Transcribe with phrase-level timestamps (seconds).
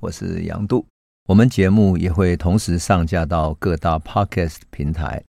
[0.00, 0.86] 我是杨度。
[1.26, 5.24] 我们节目也会同时上架到各大 Podcast 平台，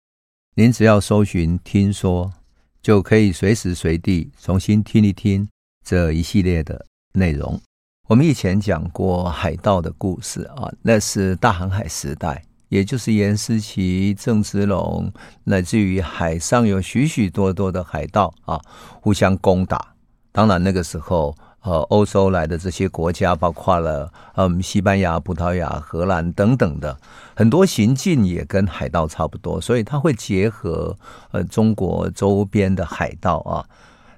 [0.56, 2.34] 您只要搜寻“听说”，
[2.82, 5.48] 就可以随时随地重新听一听
[5.86, 6.84] 这一系列的
[7.14, 7.62] 内容。
[8.08, 15.14] 我们以前讲过海盗的故事啊，那是大航海时代，也就是严思齐、郑芝龙，
[15.44, 18.60] 乃至于海上有许许多多的海盗啊，
[19.00, 19.94] 互相攻打。
[20.32, 21.38] 当然，那个时候。
[21.66, 26.96] 和欧洲来的这些国家，包括了嗯西班牙、葡萄牙、荷兰等等的
[27.36, 30.96] 很多行径，也跟海盗差不多，所以他会结合
[31.32, 33.66] 呃中国周边的海盗啊。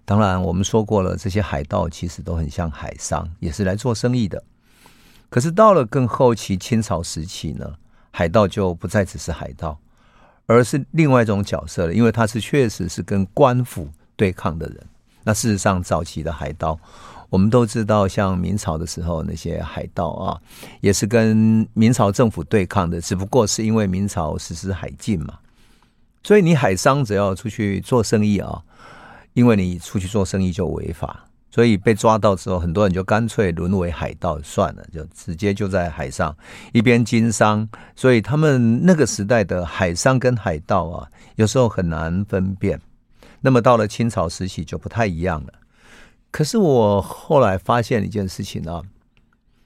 [0.04, 4.44] 当然，我们说过了，这些海盗其实都很像海商，也是来做生意的。
[5.30, 7.76] 可是到了更后期清朝时期呢，
[8.12, 9.80] 海盗就不再只是海盗，
[10.48, 13.88] 而是另外一种角色了，因为他是确实是跟官府
[14.18, 14.86] 对抗的人。
[15.24, 16.78] 那事实上，早期的海盗。
[17.30, 20.40] 我们都知道，像明朝的时候，那些海盗啊，
[20.82, 25.38] 也是跟明朝政府对抗的，只不过是因为明朝实施海禁嘛。
[26.24, 28.62] 所以你海商只要出去做生意啊，
[29.34, 36.36] 因为你出去做生意就违法，所以被抓到之后，很多人就干脆沦为海盗算了，就直接就在海上
[36.74, 37.68] 一边经商。
[37.96, 42.80] 所以他们那个时代的海商跟海盗啊，有时候很难分辨。
[43.40, 45.54] 那么到了清朝时期就不太一样了。
[46.38, 48.84] 可是我后来发现一件事情啊，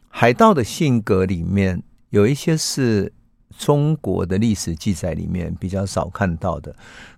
[0.08, 3.12] 海盗的性格里面有一些是
[3.58, 6.74] 中国的历史记载里面比较少看到的，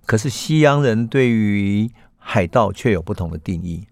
[0.07, 1.87] 可是西洋人对于
[2.17, 3.85] 海盗却有不同的定义，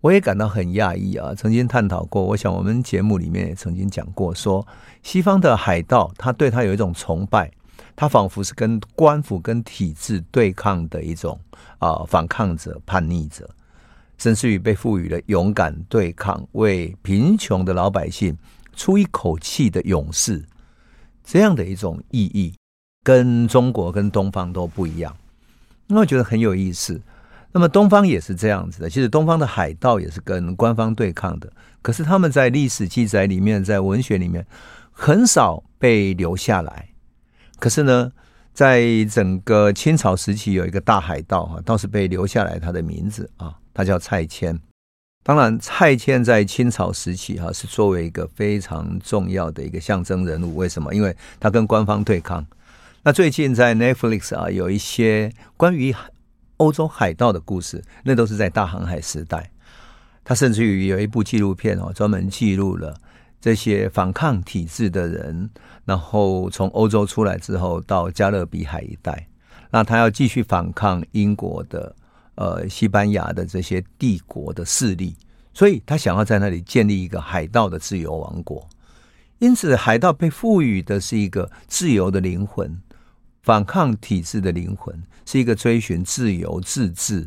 [0.00, 1.34] 我也感到很讶异啊。
[1.34, 4.64] 曾经探讨过，我想我们节目里面也曾经讲过，说
[5.02, 7.50] 西方的海盗他对他有一种崇拜，
[7.96, 11.40] 他仿佛是跟官府跟体制对抗的一种
[11.78, 13.50] 啊反抗者、叛逆者。
[14.22, 18.38] 甚至于被赋予了勇敢对抗、为贫穷的老百姓
[18.72, 20.44] 出一口气的勇士
[21.24, 22.54] 这样的一种意义，
[23.02, 25.12] 跟中国跟东方都不一样。
[25.88, 27.02] 那我觉得很有意思。
[27.50, 31.52] 那么东方也是这样子的，其实东方的海盗也是跟官方对抗的，
[31.82, 34.46] 可是他们在历史记载里面，在文学里面
[34.92, 36.90] 很少被留下来。
[37.58, 38.12] 可是呢，
[38.54, 43.58] 在整个清朝时期，有一个大海盗哈，倒是被留下来他的名字啊。
[43.74, 44.58] 他叫蔡牵，
[45.22, 50.56] 当然蔡牵在清朝时期哈是作为一个非常重要的一个象征人物。
[50.56, 50.94] 为什么？
[50.94, 52.44] 因为他跟官方对抗。
[53.02, 55.94] 那最近在 Netflix 啊有一些关于
[56.58, 59.50] 欧洲海盗的故事，那都是在大航海时代。
[60.24, 62.96] 他甚至于有一部纪录片哦，专门记录了
[63.40, 65.50] 这些反抗体制的人，
[65.84, 69.26] 然后从欧洲出来之后到加勒比海一带，
[69.70, 71.96] 那他要继续反抗英国的。
[72.34, 75.14] 呃，西班牙的这些帝国的势力，
[75.52, 78.66] 所以他想要在那里建立一个海盗的自由王国。
[79.38, 82.80] 因此，海盗被赋予的是一个自由的灵魂，
[83.42, 87.26] 反抗体制的灵魂，是一个追寻自由、自治、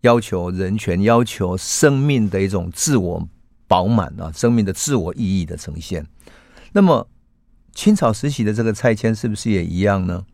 [0.00, 3.28] 要求人权、要求生命的一种自我
[3.66, 6.06] 饱满啊，生命的自我意义的呈现。
[6.72, 7.08] 那么，
[7.72, 10.24] 清朝时期的这个拆迁是不是也一样呢？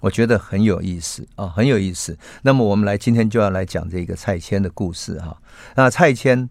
[0.00, 2.16] 我觉得很有意思啊，很有意思。
[2.42, 5.36] 那么我们来今天就要来讲这个蔡牵的故事哈。
[5.76, 6.48] 那蔡牵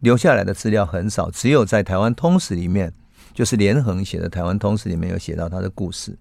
[0.00, 2.92] 留下来的资料很少，只有在《台湾通史》里面，
[3.32, 6.16] 就是连横写的《台湾通史》里面有写到他的故事。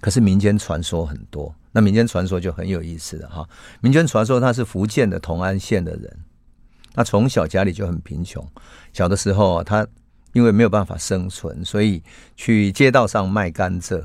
[0.00, 3.48] 可是民间传说很多，那民间传说就很有意思了哈。
[3.80, 6.18] 民间传说他是福建的同安县的人，
[6.92, 8.46] 他从小家里就很贫穷，
[8.92, 9.86] 小的时候他
[10.34, 12.02] 因为没有办法生存，所以
[12.36, 14.04] 去街道上卖甘蔗。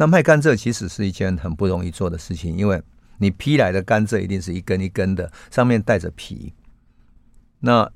[0.00, 2.82] 那卖甘蔗其实是一件很不容易做的事情，因为
[3.18, 6.54] 你批来的甘蔗一定是一根一根的，上面带着皮。
[7.58, 7.86] 那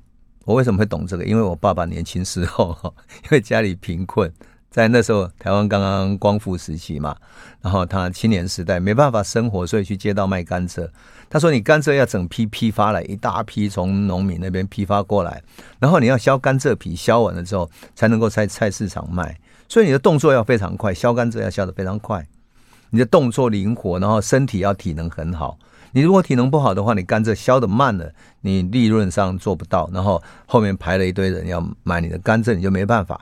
[0.43, 1.25] 我为什么会懂这个？
[1.25, 2.93] 因为我爸爸年轻时候，
[3.23, 4.31] 因为家里贫困，
[4.69, 7.17] 在那时候台湾刚刚光复时期嘛，
[7.59, 10.87] 然后他青年时代没办法生活，所以去街道卖甘蔗。
[11.27, 15.41] 他说：“你甘蔗要整批批发来，一大批从农民那边批发过来，
[15.79, 19.35] 然后你要削甘蔗皮，削完了之后才能够在菜市场卖。”
[19.67, 22.27] 所以你的动作要非常快，削甘蔗要削的非常快，
[22.91, 25.57] 你的动作灵活，然后身体要体能很好。
[25.91, 33.21] 你如果体能不好的话，你甘蔗削的慢了，你利润上做不到，然后后面排了一堆人要买你的甘蔗，你就没办法。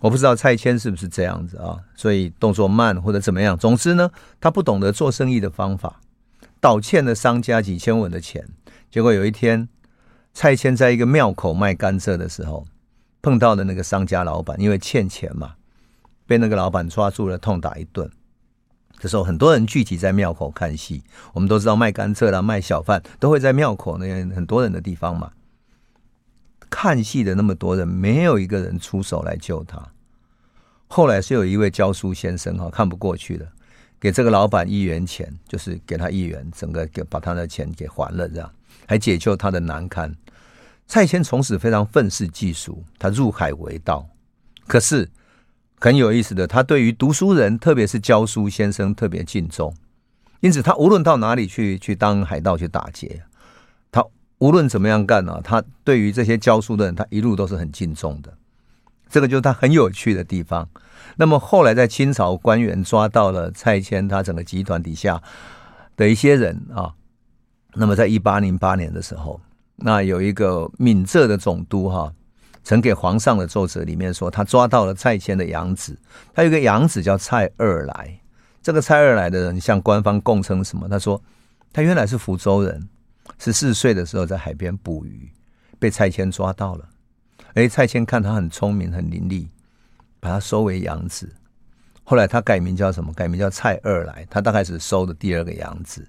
[0.00, 1.78] 我不知道蔡谦是不是这样子啊？
[1.94, 4.10] 所以动作慢或者怎么样，总之呢，
[4.40, 6.00] 他不懂得做生意的方法，
[6.60, 8.44] 倒欠了商家几千文的钱。
[8.90, 9.68] 结果有一天，
[10.34, 12.66] 蔡谦在一个庙口卖甘蔗的时候。
[13.26, 15.56] 碰到的那个商家老板，因为欠钱嘛，
[16.28, 18.08] 被那个老板抓住了，痛打一顿。
[19.00, 21.02] 这时候，很多人聚集在庙口看戏。
[21.32, 25.32] 我们都知道，卖甘蔗啦、卖小贩都会在庙口那边很多人的地方嘛。
[26.70, 29.88] 看戏的那么多人，没有一个人出手来救他。
[30.86, 33.48] 后来是有一位教书先生哈，看不过去了，
[33.98, 38.48] 给这个老板一元钱，就是给他一元，整个给把他的钱给还了，这样
[38.86, 40.14] 还解救他的难堪。
[40.88, 44.08] 蔡牵从此非常愤世嫉俗，他入海为盗。
[44.68, 45.10] 可是
[45.80, 49.74] 很有意思的，他对于读书人，特别是教书先生特别敬重，
[50.40, 53.24] 因此他无论到哪里去去当海盗去打劫，
[53.90, 54.04] 他
[54.38, 58.32] 无论怎么样干啊，他对于这些教书的人，他一路都是很敬重的。
[59.10, 60.68] 这个就是他很有趣的地方。
[61.16, 65.22] 那么后来在清朝官员抓到了蔡牵他整个集团底下
[65.96, 66.94] 的一些人啊，
[67.74, 69.40] 那么在一八零八年的时候。
[69.76, 72.12] 那有一个闽浙的总督哈，
[72.64, 75.96] 呈给皇上的奏折里面说，他抓到了蔡牵的养子，
[76.34, 78.18] 他有个养子叫蔡二来。
[78.62, 80.88] 这个蔡二来的人向官方供称什么？
[80.88, 81.22] 他说
[81.72, 82.88] 他原来是福州人，
[83.38, 85.30] 十四岁的时候在海边捕鱼，
[85.78, 86.88] 被蔡牵抓到了。
[87.54, 89.46] 哎，蔡牵看他很聪明很伶俐，
[90.18, 91.32] 把他收为养子。
[92.02, 93.12] 后来他改名叫什么？
[93.12, 94.26] 改名叫蔡二来。
[94.30, 96.06] 他大概是收的第二个养子。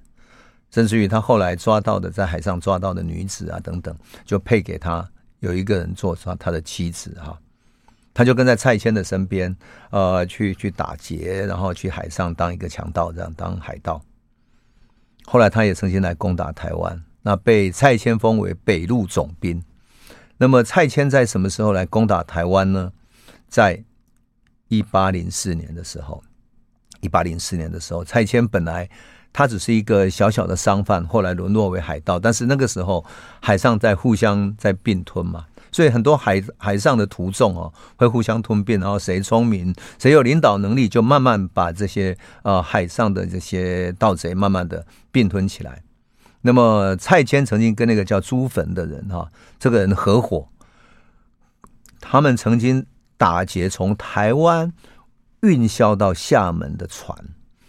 [0.69, 5.10] 甚至于他后来抓到的，在海上抓到的女子啊等等，就配给他
[5.40, 7.40] 有一个人做他他的妻子哈，
[8.14, 9.56] 他就跟在蔡牵的身边，
[9.92, 14.02] 呃，去去打劫，然后去海上当一个强盗，这样当海盗。
[15.25, 19.64] 后来他也曾经来攻打台湾，那被蔡牵封为北路总兵。
[20.38, 22.92] 那么蔡牵在什么时候来攻打台湾呢？
[23.48, 23.81] 在
[24.68, 26.22] 一八零四年的时候，
[27.00, 28.90] 一八零四年的时候，蔡牵本来。
[29.38, 32.18] 他只是一个小小的商贩，后来沦落为海盗。
[32.18, 33.06] 但是那个时候
[33.39, 45.83] 海上在互相在并吞嘛，所以很多海海上的徒众哦会互相吞并，然后谁聪明，谁有领导能力，就慢慢把这些呃海上的这些盗贼慢慢的并吞起来。
[46.42, 49.30] 那么蔡牵曾经跟那个叫朱坟的人哈，
[49.60, 50.48] 这个人合伙，
[52.01, 52.88] 他们曾经
[53.18, 54.74] 打劫从台湾
[55.42, 57.16] 运销到厦门的船。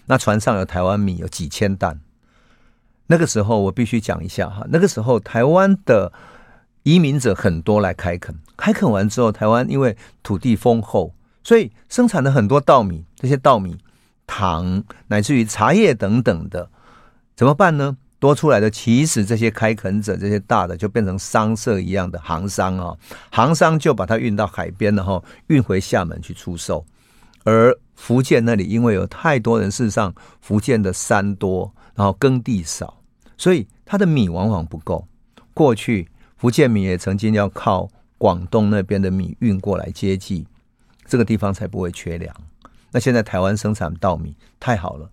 [0.09, 2.01] 那船上有台湾米，有几千担。
[3.07, 6.13] 那个时候我必须讲一下哈，那个时候台湾的
[6.83, 13.79] 移民者很多来开垦，开垦完之后，台湾因为土地丰厚，所以生产了很多稻米，这些稻米、
[14.27, 16.69] 糖乃至于茶叶等等的，
[17.35, 17.97] 怎么办呢？
[18.19, 22.97] 多出来的其实这些开垦者，这些大的就变成商社一样的行商啊，
[23.31, 26.85] 行商就把它运到海边，然后运回厦门去出售。
[27.49, 33.01] 而福建那里因为有太多人，事实上福建的山多，然后耕地少，
[33.39, 35.09] 所以它的米往往不够。
[35.55, 36.07] 过去
[36.37, 40.47] 福建米也曾经要靠广东那边的米运过来接济，
[41.07, 42.37] 这个地方才不会缺粮。
[42.91, 45.11] 那现在台湾生产稻米太好了，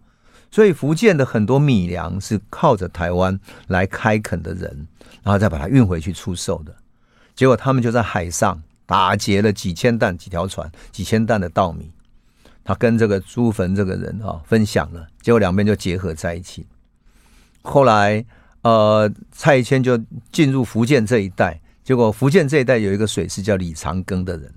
[0.52, 4.86] 所以福建的很多米粮是靠着台湾来开垦的人，
[5.24, 6.76] 然后再把它运回去出售的。
[7.34, 11.90] 结果他们就在海上打劫了几千担、几条船、几千担的稻米。
[12.66, 16.66] 他跟这个朱坟这个人啊分享了，结果两边就结合在一起。
[17.62, 18.26] 后来，
[18.64, 24.52] 呃，蔡牵就进入福建这一带，结果福建这一带有一个水师叫李长庚的人，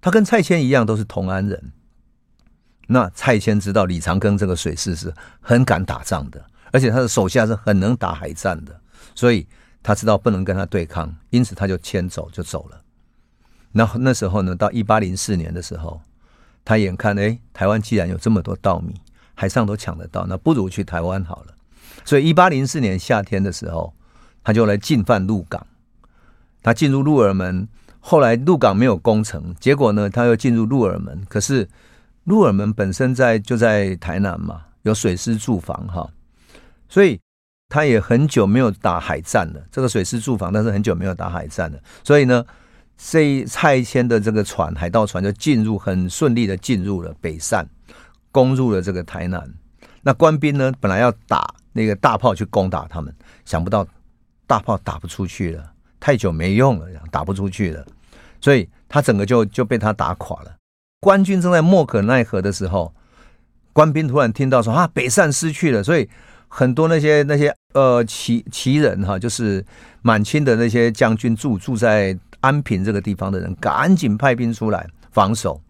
[0.00, 1.72] 他跟蔡牵一样都是同安人。
[2.86, 6.40] 那蔡牵知道李长庚这个水师是很敢打仗的，
[6.70, 8.80] 而且他的手下是很能打海战的，
[9.16, 9.44] 所以
[9.82, 12.80] 他知道不能跟他对抗，因此他就迁走就走了。
[13.72, 16.00] 那那时候呢，到一八零四年的时候。
[16.64, 18.94] 他眼看，哎，台湾既然有这么多稻米，
[19.34, 21.54] 海上都抢得到，那不如去台湾好了。
[22.04, 23.92] 所以，一八零四年夏天的时候，
[24.44, 25.66] 他就来进犯鹿港。
[26.62, 27.66] 他进入鹿耳门，
[27.98, 31.24] 后来鹿港没有攻城，结果呢，他又进入鹿耳门。
[31.28, 31.68] 可是，
[32.24, 36.08] 鹿耳门本身在就在台南嘛，有水师驻防哈，
[36.88, 37.18] 所以
[37.68, 39.60] 他也很久没有打海战了。
[39.72, 42.44] 这个水师驻防，但是很久没有打海战了，所以呢。
[43.02, 47.66] 这蔡牵的这个船，海盗船就进入，很顺利的进入了北善，
[48.30, 49.42] 攻入了这个台南。
[50.02, 53.12] 那官兵呢，本来要打那个大炮去攻打他们，
[53.46, 53.86] 想不到
[54.46, 57.84] 大炮打不出去了，太久没用了，打不出去了，
[58.38, 60.54] 所以他整个就就被他打垮了。
[61.00, 62.94] 官军正在莫可奈何的时候，
[63.72, 66.06] 官兵突然听到说啊，北善失去了，所以
[66.48, 69.64] 很多那些那些呃旗旗人哈，就是
[70.02, 72.16] 满清的那些将军住住在。
[72.40, 75.60] 安平这个地方的人赶紧派兵出来防守，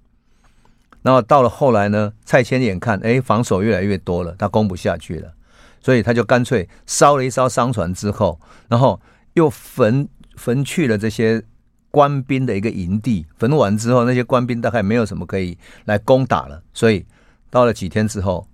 [1.03, 5.33] 然后到了后来呢，蔡牵眼看，哎，防守越来越多了，他攻不下去了，
[5.81, 9.01] 所以他就干脆烧了一艘商船之后，然后
[9.35, 11.43] 又焚焚去了这些
[11.91, 17.05] 官兵的一个营地，焚完之后，那些官兵大概没有什么可以来攻打了，所以
[17.51, 18.47] 到了几天之后，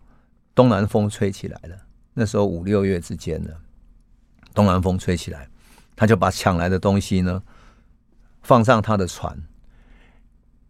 [0.55, 1.77] 东南风吹起来了，
[2.15, 3.55] 那时候五六月之间的
[4.55, 5.47] 东南风吹起来，
[5.95, 7.43] 他就把抢来的东西呢。
[8.47, 9.37] 放上他的船，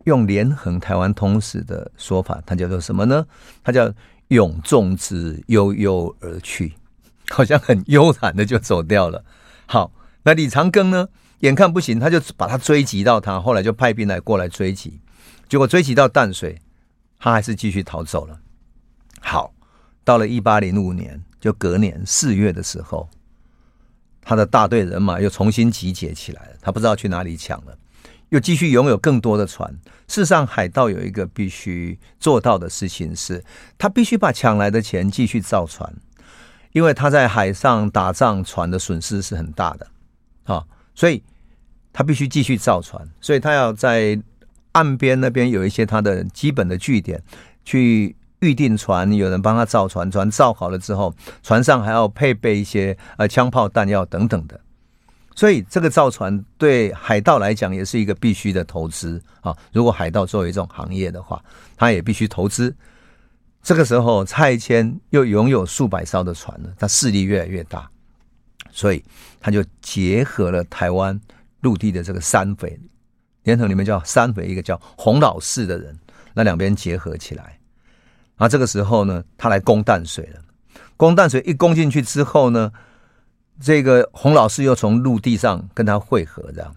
[0.05, 3.27] 用连横台湾通史的说法，他叫做什么呢？
[3.63, 3.93] 他叫
[4.29, 6.73] 永纵之，悠悠而去，
[7.29, 9.23] 好像很悠然的就走掉了。
[9.67, 9.93] 好，
[10.23, 11.07] 那李长庚呢？
[11.41, 14.99] 眼看不行，他就把他追击到他，后来就派兵来过来追击，
[15.47, 16.59] 结果追击到淡水，
[17.19, 18.41] 他还是继续逃走了。
[19.21, 19.53] 好，
[20.03, 23.07] 到了一八零五年，就隔年四月的时候，
[24.23, 26.56] 他的大队人马又重新集结起来了。
[26.67, 27.79] 他不知道去哪里抢了，
[28.31, 29.73] 又继续拥有更多的船。
[30.09, 33.45] 事实上，海盗有一个必须做到的事情是，
[33.79, 35.95] 他必须把抢来的钱继续造船，
[36.73, 39.87] 因为他在海上打仗，船的损失是很大的
[40.43, 40.65] 啊。
[40.93, 41.23] 所以
[41.93, 44.21] 他必须继续造船，所以他要在
[44.73, 47.23] 岸边那边有一些他的基本的据点，
[47.65, 54.61] 去预定船，有人帮他造船，船造好了之后，船上还要配备一些呃枪炮弹药等等的。
[55.37, 59.57] 所以这个造船对海盗来讲也是一个必须的投资啊。
[59.71, 61.41] 如果海盗作为一种行业的话，
[61.77, 62.75] 他也必须投资。
[63.63, 67.89] 这个时候，蔡牵又拥有数百艘的船了，他势力越来越大。
[68.73, 69.05] 所以
[69.41, 71.19] 他就结合了台湾
[71.61, 72.79] 陆地的这个山匪，
[73.43, 75.99] 连同里面叫山匪，一个叫洪老四的人，
[76.35, 77.59] 那两边结合起来。
[78.37, 80.41] 啊，这个时候呢，他来攻淡水了。
[80.97, 82.71] 攻淡水一攻进去之后呢，
[83.61, 86.75] 这个洪老师又从陆地上跟他会合，这样。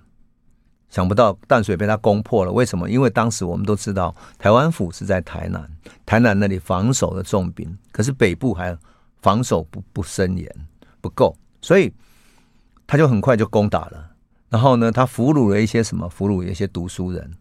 [0.90, 2.90] 想不到淡水被他攻破了，为什么？
[2.90, 5.70] 因为当时我们都知道，台湾府是在台南，
[6.06, 8.76] 台南那里防守的重兵，可是北部还
[9.22, 10.50] 防守不不森严，
[11.00, 11.36] 不够。
[11.62, 11.94] 所以
[12.88, 14.12] 他就很快就攻打了，
[14.50, 16.10] 然后呢，他俘虏了一些什么？
[16.10, 17.32] 俘虏一些读书人。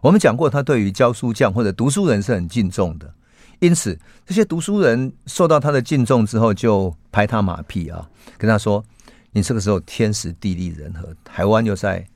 [0.00, 3.14] 我们讲过，他对于教书匠或者读书人是很敬重的。
[3.58, 8.84] 因此，这些读书人受到他的敬重之后，就拍他马屁啊，跟他说
[9.32, 12.06] ：“你这个时候天时地利人和，台湾又在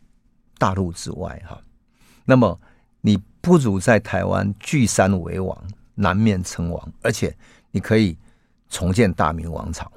[0.59, 1.61] 大陆之外哈，
[2.25, 2.59] 那么
[3.01, 5.57] 你不如在台湾聚山为王，
[5.95, 7.35] 南面称王，而且
[7.71, 8.17] 你可以
[8.69, 9.91] 重建大明王朝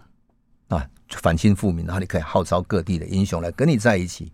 [0.69, 0.87] 啊。”
[1.21, 4.31] 反清复明，然后你可以号召各地的英雄来跟你在一起。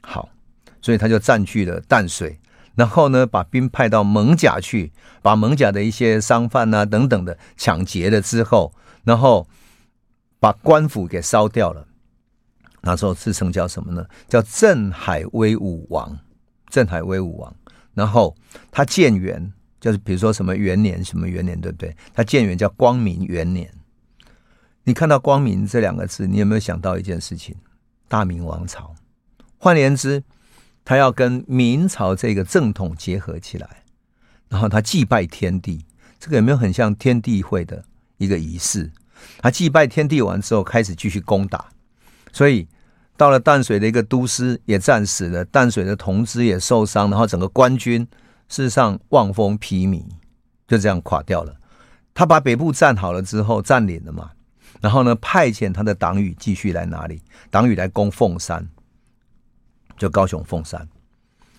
[0.00, 0.28] 好，
[0.80, 2.36] 所以他就占据了淡水，
[2.76, 4.92] 然后呢，把兵派到蒙甲去，
[5.22, 9.48] 把蒙甲的一些商贩啊等等的抢劫了之后，然后
[10.38, 11.88] 把官府给烧掉了。
[12.82, 14.06] 那时候自称叫什么呢？
[14.28, 16.16] 叫镇海威武王。
[16.68, 17.52] 镇海威武王。
[17.94, 18.36] 然后
[18.70, 21.96] 他建元，就是比如说什么元年，什么元年，对不对？
[22.14, 23.72] 他建元叫光明元年。
[24.84, 27.56] 你看到“光明”这两个字，你有没有想到一件事情？
[28.06, 28.94] 大明王朝。
[29.58, 30.22] 换言之，
[30.86, 33.82] 他要跟明朝这个正统结合起来，
[34.48, 35.84] 然后他祭拜天地，
[36.20, 37.84] 这个有没有很像天地会的
[38.18, 38.92] 一个仪式？
[39.38, 41.66] 他祭拜天地完之后，开始继续攻打。
[42.32, 42.68] 所以
[43.16, 48.06] 到了淡水的一个都司也战死了，淡水的同知也受伤，然后整个官军
[48.48, 50.04] 事实上望风披靡，
[50.68, 51.56] 就这样垮掉了。
[52.14, 54.30] 他把北部占好了之后，占领了嘛。
[54.80, 57.20] 然后呢，派遣他的党羽继续来哪里？
[57.50, 58.68] 党羽来攻凤山，
[59.96, 60.88] 就高雄凤山。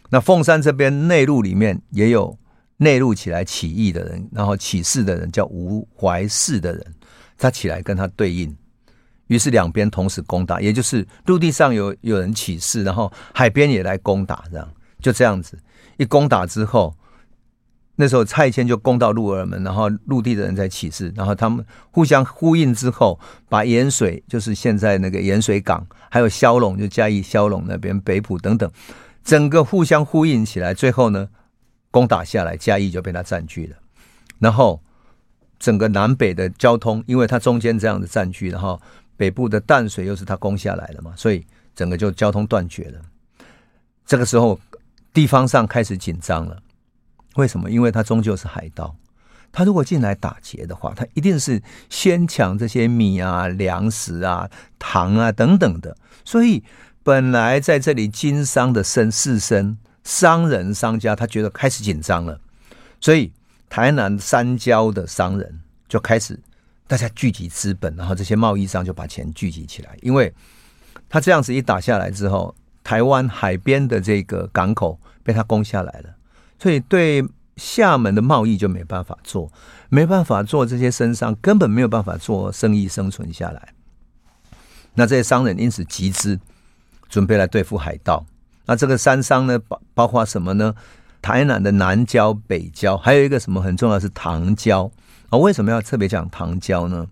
[0.10, 2.38] 那凤山这边内陆里面也有
[2.78, 6.86] 内陆起来起义的人，然后起事的人叫吴怀世的人，
[7.38, 8.56] 他起来跟他对应，
[9.28, 15.60] 于是两边同时攻打，也就是陆地上有有人起事，然后海边也来攻打，这样就这样子
[15.98, 16.96] 一攻打之后。
[18.00, 28.72] 那时候蔡牵就攻到鹿耳门，然后陆地的人在起事，然后他们互相呼应之后，把盐水就是现在那个盐水港，还有萧龙就嘉义萧龙那边北埔等等，
[29.24, 31.28] 整个互相呼应起来，最后呢
[31.90, 33.76] 攻打下来，嘉义就被他占据了。
[34.38, 34.80] 然后
[35.58, 38.80] 整个南北的交通，因为他中间这样的占据，然后
[39.16, 41.44] 北部的淡水又是他攻下来的嘛，所以
[41.76, 43.02] 整个就交通断绝了。
[44.06, 44.60] 这个时候
[45.12, 46.62] 地方上开始紧张了。
[47.38, 47.70] 为什么？
[47.70, 48.96] 因为他终究是海盗，
[49.52, 55.96] 他如果进来打劫的话，他一定是先抢这些米啊、粮食啊、糖啊等等的。
[56.26, 56.64] 所以，
[57.04, 62.40] 本来在这里经商的绅士绅商人商家，他觉得开始紧张了。
[63.00, 63.32] 所以，
[63.70, 66.40] 台南三郊的商人就开始
[66.88, 69.96] 大家聚集资本，然后这些贸易商就把钱聚集起来。
[70.02, 70.34] 因为
[71.08, 76.17] 他这样子一打下来之后，台湾海边的这个港口被他攻下来了。
[76.60, 77.24] 所以，对
[77.56, 79.52] 厦门的贸易就没办法做，
[79.90, 83.74] 没办法做这些生商，根本没有办法做生意生存下来。
[84.94, 86.40] 那这些商人因此集资，
[87.08, 88.26] 准备来对付海盗。
[88.66, 90.74] 那这个三商呢，包包括什么呢？
[91.22, 94.90] 台南的南郊、北郊，还有一个什么很重要是唐郊
[95.30, 95.38] 啊？
[95.38, 97.08] 为什么要特别讲唐郊呢？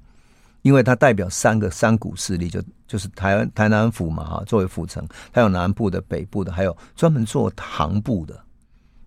[0.61, 8.39] 因为它代表三个三股势力，就就是台湾台南府嘛，哈，作为府城，它有南部的、北部的，还有专门做唐布的，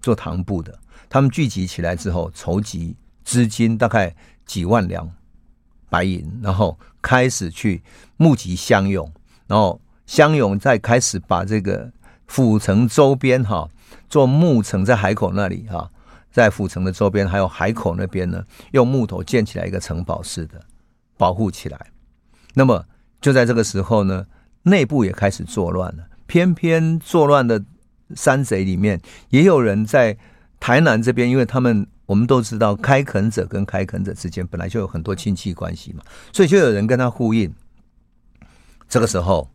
[0.01, 0.79] 做糖布的。
[1.09, 4.15] 他们聚集起来之后，筹集资金大概
[4.45, 5.11] 几万两
[5.89, 7.83] 白银，然后开始去
[8.17, 9.11] 募集乡勇，
[9.47, 11.91] 然后乡勇再开始把这个
[12.27, 13.69] 府城周边哈
[14.09, 15.91] 做木城，在海口那里哈，
[16.31, 20.61] 在府城的周边还有海口那边呢，用木头建起来一个城堡似的。
[21.17, 21.87] 保护起来，
[22.55, 22.85] 那么
[23.21, 24.25] 就在这个时候呢，
[24.63, 26.05] 内部也开始作乱了。
[26.29, 27.61] 偏偏作乱的
[28.15, 29.01] 山贼里面，
[29.31, 30.17] 也有人在
[30.61, 37.53] 台南这边，因为他们我们都知道，开垦者跟开垦者之间本来就有很多亲戚关系嘛，所以就有人跟他呼应。
[38.89, 39.51] 这个时候，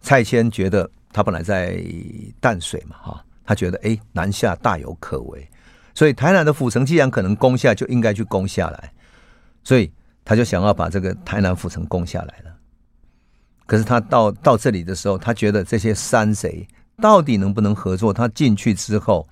[0.00, 1.82] 蔡牵觉得他本来在
[2.40, 5.48] 淡水嘛，哈，他觉得哎，南下大有可为，
[5.94, 8.92] 所以台南的府城既然可能攻下，就应该去攻下来，
[9.62, 9.90] 所以。
[10.26, 12.56] 他就想要把这个台南府城攻下来了，
[13.66, 16.66] 可是他到到这里的时候，他觉得这些山贼
[17.00, 18.12] 到底能不能合作？
[18.12, 19.26] 他进去之后，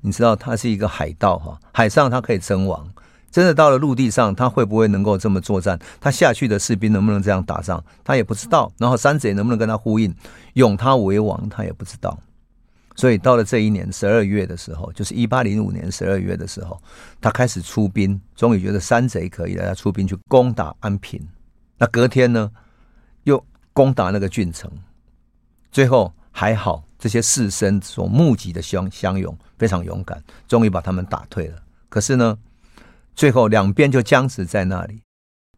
[0.00, 2.88] 你知道他是一个海盗哈，海上他可以称王，
[3.30, 5.78] 真的到了陆地上，他会不会能够这么作战？
[6.00, 7.82] 他下去的士兵能不能这样打仗？
[8.02, 8.72] 他也不知道。
[8.78, 10.14] 然后山贼能不能跟他呼应，
[10.54, 11.48] 拥他为王？
[11.48, 12.18] 他也不知道。
[12.98, 16.80] 所以到了这一年十二月的时候，就是一八零五年十二月的时候，
[17.20, 21.20] 他开始出兵，终于觉得山贼可以了，他出兵去攻打安平。
[21.76, 22.50] 那隔天呢，
[23.24, 24.70] 又攻打那个郡城。
[25.70, 31.58] 最后还好，这些士绅所募集的乡乡勇非常勇敢，终于把他们打退了。
[31.88, 32.36] 可是呢，
[33.14, 35.00] 最后两边就僵持在那里。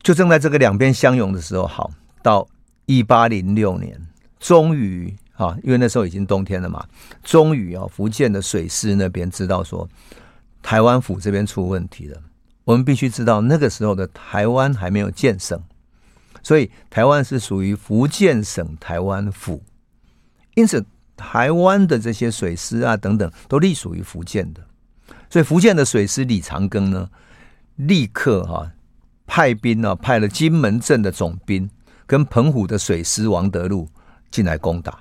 [0.02, 1.90] 就正在这个两边相拥的时候，好，
[2.23, 2.47] 到
[2.85, 3.99] 一八零六年，
[4.38, 5.17] 终于。
[5.37, 6.85] 啊，因为那时候已经冬天了嘛，
[7.23, 9.88] 终于啊，福建的水师那边知道说，
[10.61, 12.21] 台湾府这边出问题了。
[12.64, 15.59] 我们必须知道，那个时候的台湾还没有建省，
[16.43, 19.62] 所以台湾是属于福建省台湾府，
[20.57, 20.85] 因此
[21.19, 24.63] 台湾的这些水师啊等等都隶属于福建的。
[25.29, 27.11] 所以福建的水师李长庚呢，
[27.77, 28.71] 立刻哈、
[29.27, 31.69] 派兵啊，派了金门镇的总兵
[32.07, 33.87] 跟澎湖的水师王德禄
[34.31, 35.01] 进来攻打。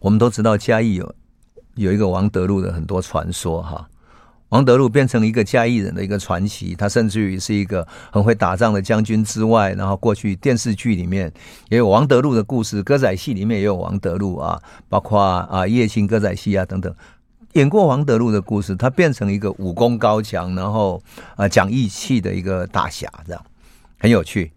[0.00, 1.14] 我们都知道嘉义有
[1.74, 3.88] 有一个王德禄的很多传说哈，
[4.50, 11.32] 王德禄变成一个嘉义人的一个传奇，他甚至于是一个很会打仗的将军之外，然后过去电视剧里面
[11.68, 16.94] 也有王德禄的故事，歌仔戏里面也有王德禄啊，包括啊叶青歌仔戏啊等等，
[17.52, 21.02] 演过王德禄的故事，他变成一个武功高强，然后
[21.36, 23.44] 啊讲义气的一个大侠，这样
[23.98, 24.52] 很有趣。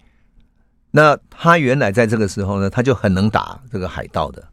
[0.91, 4.43] 那他原来在这个时候呢，他就很能打这个海盗的。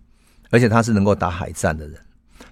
[0.51, 2.01] 而且他是能够打海战的人，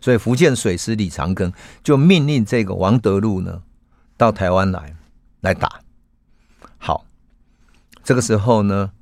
[0.01, 3.63] 所以福建水师李长庚就命令这个王德禄呢
[4.17, 4.95] 到台湾来
[5.41, 5.81] 来打。
[6.79, 7.05] 好，
[8.05, 8.93] 这个时候呢，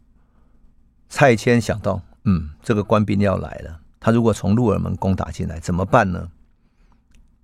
[1.08, 6.28] 蔡牵想到，嗯，这个官兵要来了，他如果从鹿耳门攻打进来怎么办呢？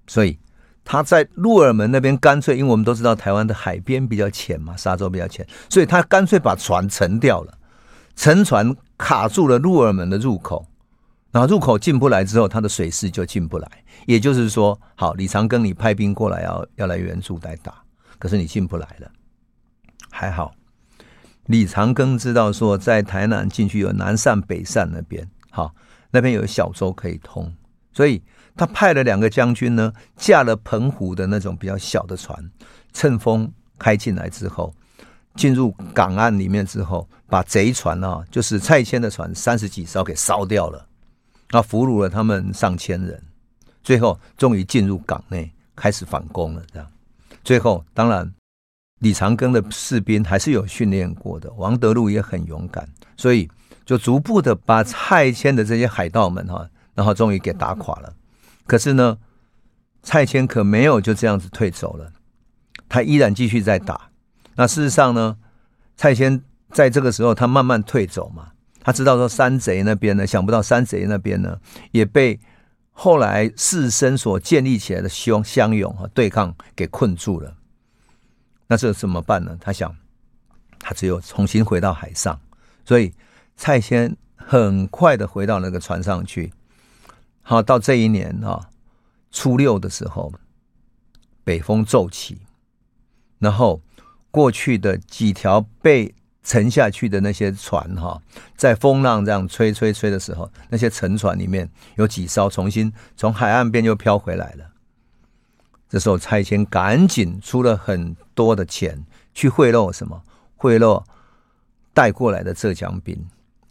[0.07, 0.38] 所以
[0.85, 7.59] 他在鹿耳门那边干脆，因为我们都知道台湾的海边比较浅嘛，沙洲比较浅，所以他干脆把船沉掉了，
[8.16, 10.66] 沉船卡住了鹿耳门的入口。
[11.32, 13.70] 然后入口进不来之后，他的水师就进不来。
[14.06, 17.74] 也就是说，好，李长庚，你派兵过来要要来援助来打，
[18.18, 19.10] 可是你进不来了。
[20.10, 20.52] 还好，
[21.46, 25.72] 李长庚知道说，在台南进去有南善北善那边，好，
[26.10, 27.54] 那边有小舟可以通，
[27.92, 28.20] 所以
[28.56, 32.36] 他派了两个将军呢，驾了澎湖的那种比较小的船，
[32.92, 34.74] 趁风开进来之后，
[35.36, 40.86] 进入港岸里面之后，把贼船啊，就是蔡牵的船三十几艘给烧掉了。
[41.50, 43.22] 那俘虏了他们上千人，
[43.82, 46.62] 最后终于进入港内，开始反攻了。
[46.72, 46.88] 这样，
[47.42, 48.32] 最后当然
[49.00, 53.48] 李长庚的士兵还是有训练过的，王德禄也很勇敢，所以
[53.84, 58.14] 就逐步的把蔡牵的这些海盗们哈，然后终于给打垮了。
[58.66, 59.18] 可是呢，
[60.02, 62.12] 蔡牵可没有就这样子退走了，
[62.88, 64.10] 他依然继续在打。
[64.54, 65.36] 那事实上呢，
[65.96, 68.52] 蔡牵在这个时候他慢慢退走嘛。
[68.82, 72.40] 他知道说山贼那边呢，想不到山贼那边呢也被
[72.92, 77.54] 后来士绅所建立起来的乡乡勇和对抗给困住了。
[78.66, 79.56] 那这怎么办呢？
[79.60, 79.94] 他想，
[80.78, 82.40] 他只有重新回到海上。
[82.84, 83.12] 所以
[83.54, 86.52] 蔡牵很快的回到那个船上去。
[87.42, 88.70] 好，到这一年啊
[89.30, 90.32] 初六的时候，
[91.44, 92.38] 北风骤起，
[93.38, 93.82] 然后
[94.30, 96.14] 过去的几条被。
[96.42, 98.20] 沉下去的那些船哈，
[98.57, 104.64] 在风浪这样吹吹吹的时候，那些沉船里面有几艘重新从海岸边又飘回来了。
[105.88, 110.22] 这时候蔡牵赶紧出了很多的钱去贿赂什么？
[110.57, 111.03] 贿赂
[111.92, 113.16] 带过来的浙江兵。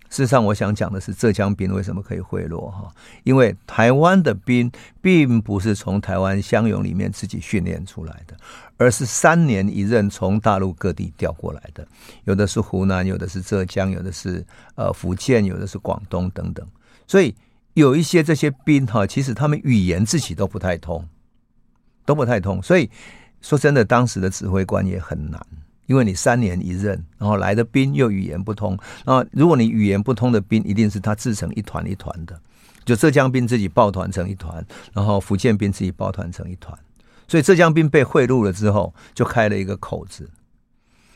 [0.10, 2.92] 事实上，我想讲的是浙江兵为什么可以贿赂哈？
[3.24, 8.36] 因为台湾的兵并不是从台湾乡勇里面自己训练出来的，
[8.80, 11.86] 而是三年一任从大陆各地调过来的，
[12.24, 14.44] 有的是湖南，有的是浙江，有的是
[14.76, 16.66] 呃福建，有的是广东等等。
[17.06, 17.36] 所以
[17.74, 21.06] 有一些这些兵哈，其实他们语言自己都不太通，
[22.06, 22.64] 都不太通。
[22.64, 22.90] 所以
[23.42, 25.46] 说真的，当时的指挥官也很难。
[25.88, 32.40] 因为你三年一任，然后来的兵又语言不通，然后如果你语言不通的兵，一定是他自成一团一团的，
[32.86, 34.64] 就浙江兵自己抱团成一团，
[34.94, 36.78] 然后福建兵自己抱团成一团，
[37.30, 40.30] 所以浙江兵被贿赂了之后，就开了一个口子，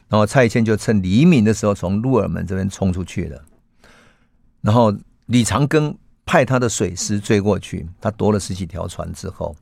[0.07, 3.43] 然后蔡牵就趁黎明的时候从鹿耳门这边冲出去了，
[4.61, 4.95] 然后
[5.25, 5.93] 李长庚
[6.25, 9.55] 派他的水师追过去，他夺了十几条船之后，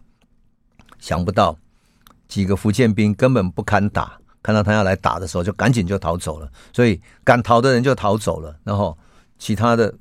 [1.00, 1.58] 想不到
[2.28, 4.20] 几个福建兵根本不堪打。
[4.44, 6.52] 看到他要来打的时候，就赶紧就逃走了。
[6.74, 8.98] 所以敢逃的人就逃走了，然后
[9.38, 9.94] 其他的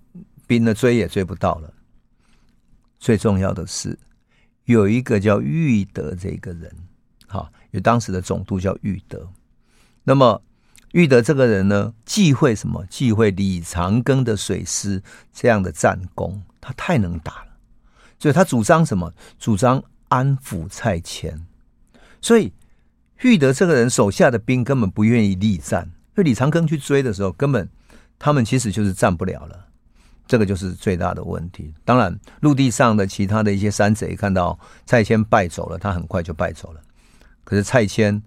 [0.47, 1.71] 兵呢，追也追不到了。
[2.99, 3.99] 最重要的是，
[4.73, 6.71] 有一个叫玉德这个人，
[7.27, 9.29] 哈，有当时的总督叫玉德。
[10.05, 10.43] 那么
[10.93, 12.85] 玉德这个人呢，忌讳什么？
[12.87, 15.03] 忌讳李长庚的水师
[15.33, 17.49] 这样的战功，他太能打了，
[18.19, 19.13] 所以他主张什么？
[19.39, 21.47] 主张安抚蔡牵。
[22.21, 22.53] 所以。
[23.23, 27.69] 玉德这个人手下的兵根本不愿意力战，因为李长庚去追的时候，根本
[28.19, 29.67] 他们其实就是战不了了，
[30.31, 31.75] 这个就是最大的问题。
[31.85, 36.81] 当然，陆地上的其他的一些山贼看到蔡牵败走了，他很快就败走了。
[37.43, 38.23] 可是蔡牵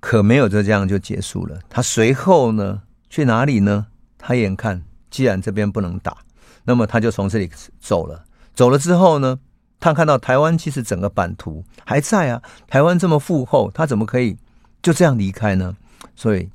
[0.00, 3.86] 可没有就这样就结束了，他随后呢去哪里呢？
[4.18, 6.16] 他眼看既然这边不能打，
[6.64, 8.24] 那么他就从这里走了。
[8.52, 9.38] 走了之后呢？
[9.78, 14.36] 他看到台湾其实整个版图还在啊，台湾这么富厚，他怎么可以
[14.82, 15.76] 就这样离开呢？
[16.16, 16.50] 所以，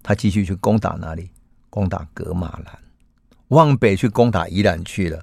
[0.00, 1.32] 他继续去攻打哪里？
[1.70, 2.78] 攻打噶玛兰，
[3.48, 5.22] 往北去攻打宜兰去了。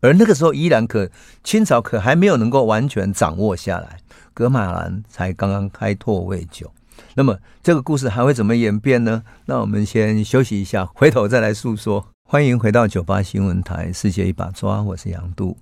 [0.00, 1.08] 而那个时候，宜兰可
[1.44, 3.98] 清朝可还没有能够完全掌握下来，
[4.34, 6.72] 噶玛兰才刚刚开拓未久。
[7.14, 9.22] 那么，这个故事还会怎么演变呢？
[9.46, 12.06] 那我们先休息一下，回头再来诉说。
[12.28, 15.56] 欢迎回到九八新闻台，世界一把抓，我是杨度。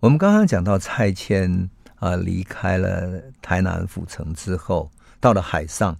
[0.00, 5.96] 我们刚刚讲到蔡牵啊，离开了台南府城之后，到了海上，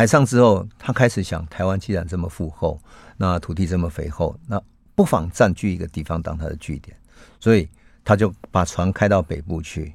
[0.00, 2.80] 海上之后，他开始想，台湾既然这么富厚，
[3.18, 4.58] 那土地这么肥厚，那
[4.94, 6.96] 不妨占据一个地方当他的据点，
[7.38, 7.68] 所以
[8.02, 9.92] 他就把船开到北部去，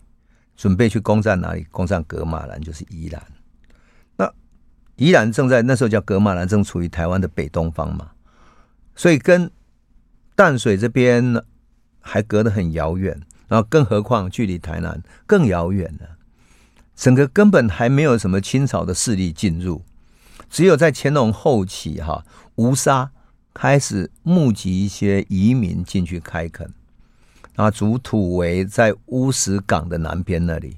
[0.56, 1.65] 准备去攻占哪里？
[1.72, 3.20] 攻占噶玛兰，就是宜兰。
[4.15, 4.32] 那
[4.96, 8.12] 宜兰正在那时候叫噶玛兰，正处于台湾的北东方嘛，
[8.96, 9.50] 所以跟
[10.36, 11.44] 淡水这边
[12.00, 13.20] 还隔得很遥远。
[13.48, 16.10] 然后，更何况距离台南更遥远了，
[16.96, 19.84] 整个根本还没有什么清朝的势力进入，
[20.49, 23.12] 只有在乾隆后期，哈，吴沙
[23.53, 26.73] 开始募集一些移民进去开垦，
[27.55, 30.77] 啊，筑土围在乌石港的南边那里，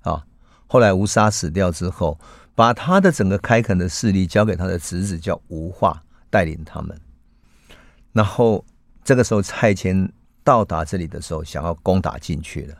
[0.00, 0.24] 啊，
[0.66, 2.18] 后来吴沙死掉之后，
[2.54, 6.98] 把他的整个开垦的势力交给他的侄子叫吴化带领他们，
[8.12, 8.64] 然后
[9.04, 10.10] 这个时候蔡牵。
[10.44, 12.74] 到达这里的时候，想要攻打进去了。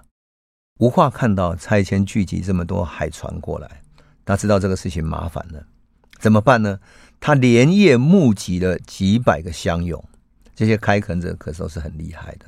[0.79, 3.83] 吴化看到蔡牵聚集这么多海船过来，
[4.25, 5.63] 他知道这个事情麻烦了，
[6.19, 6.81] 怎么办呢？
[7.21, 10.05] 他连夜募集了几百个乡勇，
[10.55, 12.47] 这些开垦者可都是很厉害的。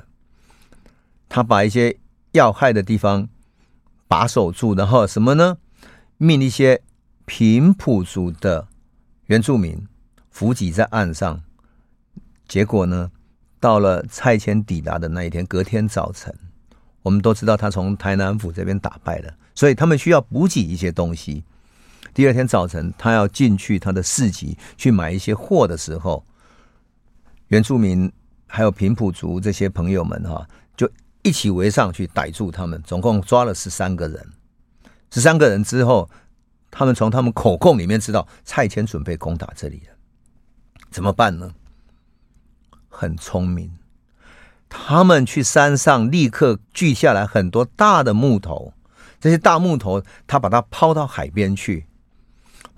[1.27, 1.97] 他把一些
[2.31, 3.27] 要害的地方
[4.07, 5.57] 把守住，然后什么呢？
[6.17, 6.81] 命一些
[7.25, 8.67] 平埔族的
[9.25, 9.87] 原住民
[10.29, 11.41] 伏击在岸上，
[12.47, 13.11] 结果呢？
[13.59, 16.35] 到了蔡牵抵达的那一天，隔天早晨，
[17.03, 21.43] 我们都知道他从台南府这边打败了，所以他们需要补给一些东西。
[22.13, 26.25] 第二天早晨，他要进去他的市集去买一些货的时候，
[27.47, 28.11] 原住民
[28.47, 30.45] 还有平埔族这些朋友们哈，
[30.75, 30.89] 就
[31.21, 34.29] 一起围上去逮住他们，总共抓了十三个人。
[35.09, 36.09] 十三个人之后，
[36.69, 39.95] 他们从他们口供里面知道蔡牵准备攻打这里了，
[40.89, 41.53] 怎么办呢？
[42.89, 43.71] 很聪明，
[44.67, 48.73] 他们去山上立刻锯下来很多大的木头，
[49.19, 51.85] 这些大木头他把它抛到海边去，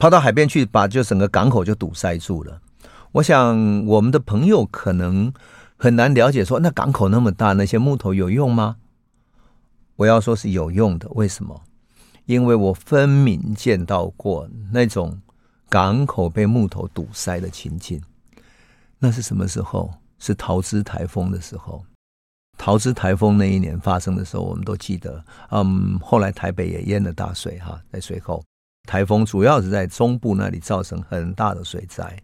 [0.04, 2.60] 抛到海边去，把就整个港口就堵塞住了。
[3.14, 5.32] 我想我们的朋友可能
[5.78, 8.76] 很难了解说，那港口那么大，那些木头有用吗？
[9.96, 11.62] 我要说是有用的，为什么？
[12.26, 15.22] 因为我分明见到过那种
[15.70, 18.02] 港口被木头堵塞的情景。
[19.00, 19.90] 那是什么时候？
[20.20, 21.82] 是桃枝台风的时候，
[22.58, 25.24] 桃枝台风那一年发生的时候，我们都记得。
[25.52, 28.44] 嗯，后来台北也淹了大水哈，在水后
[28.86, 32.22] 台风主要是在中部那里造成很大的水灾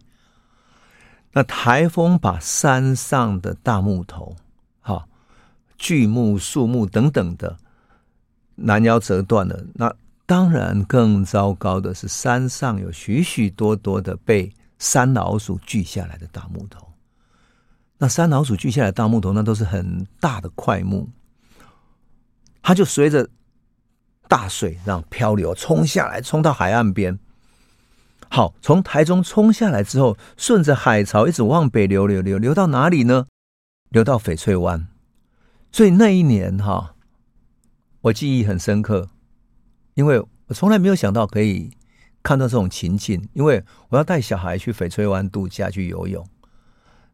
[1.32, 4.34] 那台风把山上的大木头、
[4.80, 5.06] 哈
[5.78, 7.56] 巨木、树木等等的
[8.56, 9.64] 拦腰折断了。
[9.74, 9.94] 那
[10.26, 16.86] 当然更糟糕的是，山上有许许多多的被山老鼠锯下来的大木头。
[17.96, 21.08] 那山老鼠锯下来大木头，那都是很大的块木，
[22.60, 23.28] 它就随着
[24.30, 27.18] 大水让漂流，冲下来，冲到海岸边。
[28.28, 33.26] 好，从台中冲下来之后，顺着海潮一直往北流，流，流，流到哪里呢？
[33.88, 34.86] 流到翡翠湾。
[35.72, 36.94] 所以那一年哈，
[38.02, 39.08] 我记忆很深刻，
[39.94, 41.72] 因为我从来没有想到可以
[42.22, 43.28] 看到这种情境。
[43.32, 46.24] 因为我要带小孩去翡翠湾度假去游泳，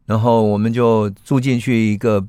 [0.05, 2.27] 然后我们就住进去一个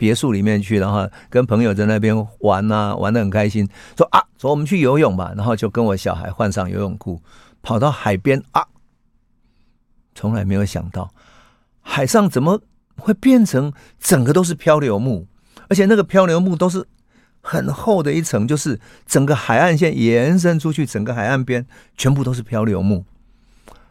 [0.00, 3.68] 别墅里面去，然后跟朋友在那边玩啊，玩得很开心。
[3.94, 5.34] 说啊，走，我们去游泳吧。
[5.36, 7.20] 然后就跟我小孩换上游泳裤。
[7.62, 8.64] 跑到海边啊，
[10.14, 11.12] 从来没有想到
[11.82, 12.62] 海上怎么
[12.96, 15.26] 会变成整个都是漂流木，
[15.68, 16.88] 而且那个漂流木都是
[17.42, 21.66] 很厚的一层，就是整个海岸线延伸出去，整个海岸边
[21.98, 23.04] 全部都是漂流木。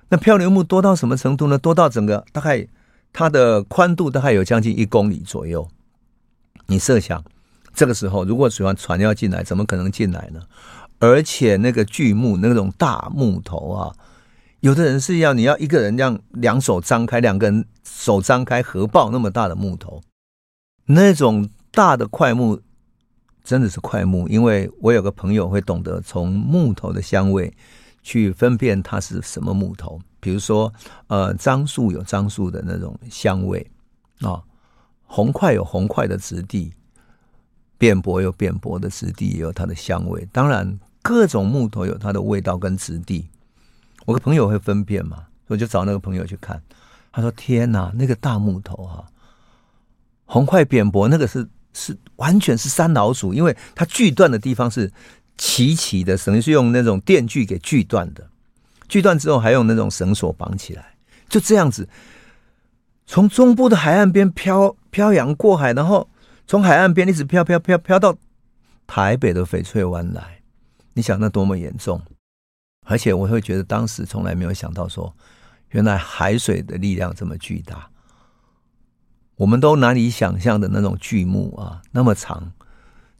[0.09, 1.55] 那漂流木多到什么程度呢？
[1.59, 2.67] 多到整个大概
[3.13, 5.69] 它的宽度大概有将近一公里左右。
[6.69, 7.23] 你设想，
[7.73, 10.39] 这个时候如果船船要进来，怎么可能进来呢？
[10.99, 13.95] 而且那个巨木那种大木头啊，
[14.59, 20.01] 有的人是要你要一个人这样两手张开，两个人手张开合抱那么大的木头，
[20.85, 22.61] 那种大的块木
[23.43, 27.51] 真的是块木，因为我有个朋友会懂得从木头的香味
[28.03, 30.71] 去分辨它是什么木头，比如说
[31.07, 33.65] 呃樟树有樟树的那种香味
[34.19, 34.43] 啊，
[35.09, 36.71] 红块有红块的质地，
[37.77, 40.79] 扁薄有扁薄的质地，也有它的香味，当然。
[41.01, 43.29] 各种木头有它的味道跟质地，
[44.05, 46.61] 我个朋友会分辨嘛，我就找那个朋友去看。
[47.09, 49.07] 他说：“天哪，那个大木头哈、
[50.25, 54.91] 红块扁薄那个是是完全是山老鼠，因为它锯断的地方是
[55.37, 58.29] 齐齐的，等于是用那种电锯给锯断的。
[58.89, 60.97] 锯断之后还用那种绳索绑起来，
[61.29, 61.87] 就这样子
[63.07, 66.09] 从中部的海岸边漂漂洋过海，然后
[66.47, 68.15] 从海岸边一直漂漂漂漂到
[68.87, 70.37] 台北的翡翠湾来。”
[70.93, 72.01] 你想那多么严重，
[72.85, 75.15] 而且我会觉得当时从来没有想到说，
[75.69, 77.89] 原来海水的力量这么巨大，
[79.35, 82.51] 我们都难以想象的那种巨木啊，那么长，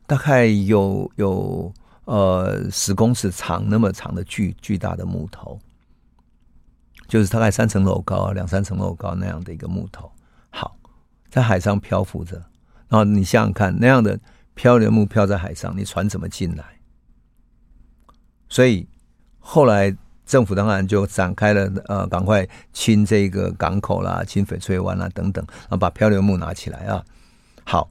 [0.05, 1.71] 大概有有
[2.03, 5.58] 呃十公尺长那么长的巨巨大的木头，
[7.08, 10.12] 就是大概三层楼高、两三层楼高那样的一个木头，
[11.30, 12.36] 在海上漂浮着，
[12.88, 14.20] 然后你想想看，那样的
[14.56, 16.65] 漂流木漂在海上，你船怎么进来？
[18.50, 18.88] 所以
[19.38, 27.06] 后来政府当然就展开了呃，赶快清这个港口啦，清翡翠湾啦等等，然后把漂流木拿起来啊。
[27.63, 27.89] 好，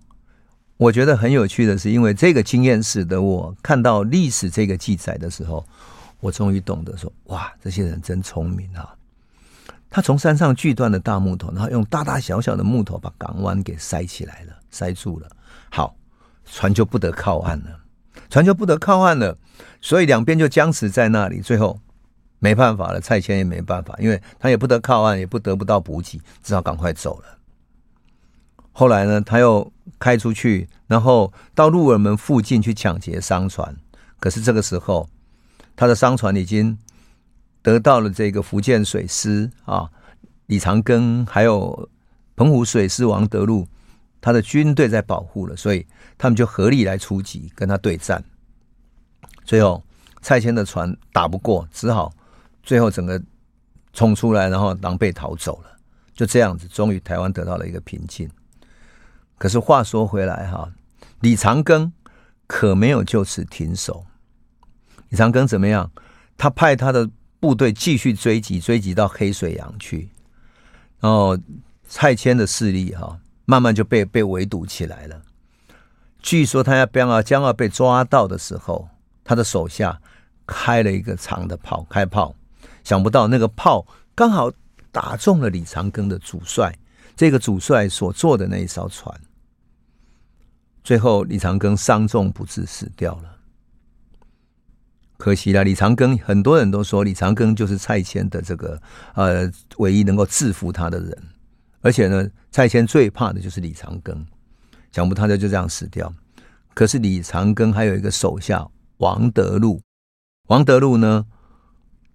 [0.76, 5.64] 我觉得很有趣的是，因为这个经验使得我看到历史这个记载的时候，
[6.18, 8.97] 我终于懂得说，哇，这些人真聪明啊！
[9.90, 15.28] 他从山上锯断的大木头，然后用大大小小的木头把港湾给塞起来了，塞住了。
[15.70, 15.96] 好，
[16.44, 17.80] 船就不得靠岸了。
[18.28, 19.36] 船就不得靠岸了，
[19.80, 21.40] 所以两边就僵持在那里。
[21.40, 21.78] 最后
[22.38, 27.38] 没办法了，蔡牵也没办法，因为他也不得靠岸，也不得不到补给，只好赶快走了。
[28.72, 33.74] 后来呢，他又开出去，然后到鹿耳门附近去抢劫商船。
[34.20, 35.08] 可是这个时候，
[35.74, 36.76] 他的商船已经
[37.62, 39.90] 得到了这个福建水师啊，
[40.46, 41.88] 李长庚，还有
[42.36, 43.66] 澎湖水师王德禄。
[44.20, 45.86] 他的军队在保护了，所以
[46.18, 48.22] 他们就合力来出击，跟他对战。
[49.44, 49.80] 最后，
[50.20, 52.12] 蔡牵的船打不过，只好
[52.64, 53.22] 最后整个
[53.92, 55.70] 冲出来，然后狼狈逃走了。
[56.12, 58.28] 就这样子，终于台湾得到了一个平静。
[59.38, 60.68] 可是话说回来哈，
[61.20, 61.92] 李长庚
[62.48, 64.04] 可没有就此停手。
[65.10, 65.88] 李长庚怎么样？
[66.36, 67.08] 他派他的
[67.40, 70.08] 部队继续追击，追击到黑水洋去。
[71.00, 71.38] 然后
[71.88, 73.18] 蔡牵的势力哈。
[73.50, 75.22] 慢慢就被被围堵起来了。
[76.20, 78.86] 据说他要将要将要被抓到的时候，
[79.24, 79.98] 他的手下
[80.46, 82.34] 开了一个长的炮，开炮，
[82.84, 84.52] 想不到那个炮刚好
[84.92, 86.78] 打中了李长庚的主帅，
[87.16, 89.18] 这个主帅所坐的那一艘船。
[90.84, 93.37] 最后李长庚伤重不治，死掉了。
[95.18, 98.80] 可惜了，李长庚很多人都说李长庚就是蔡牵的这个
[99.14, 101.18] 呃唯一能够制服他的人。
[101.80, 104.16] 而且呢，蔡牵最怕的就是李长庚，
[104.92, 106.12] 想不到他就这样死掉。
[106.72, 108.66] 可是李长庚还有一个手下
[108.98, 109.80] 王德禄，
[110.46, 111.26] 王德禄呢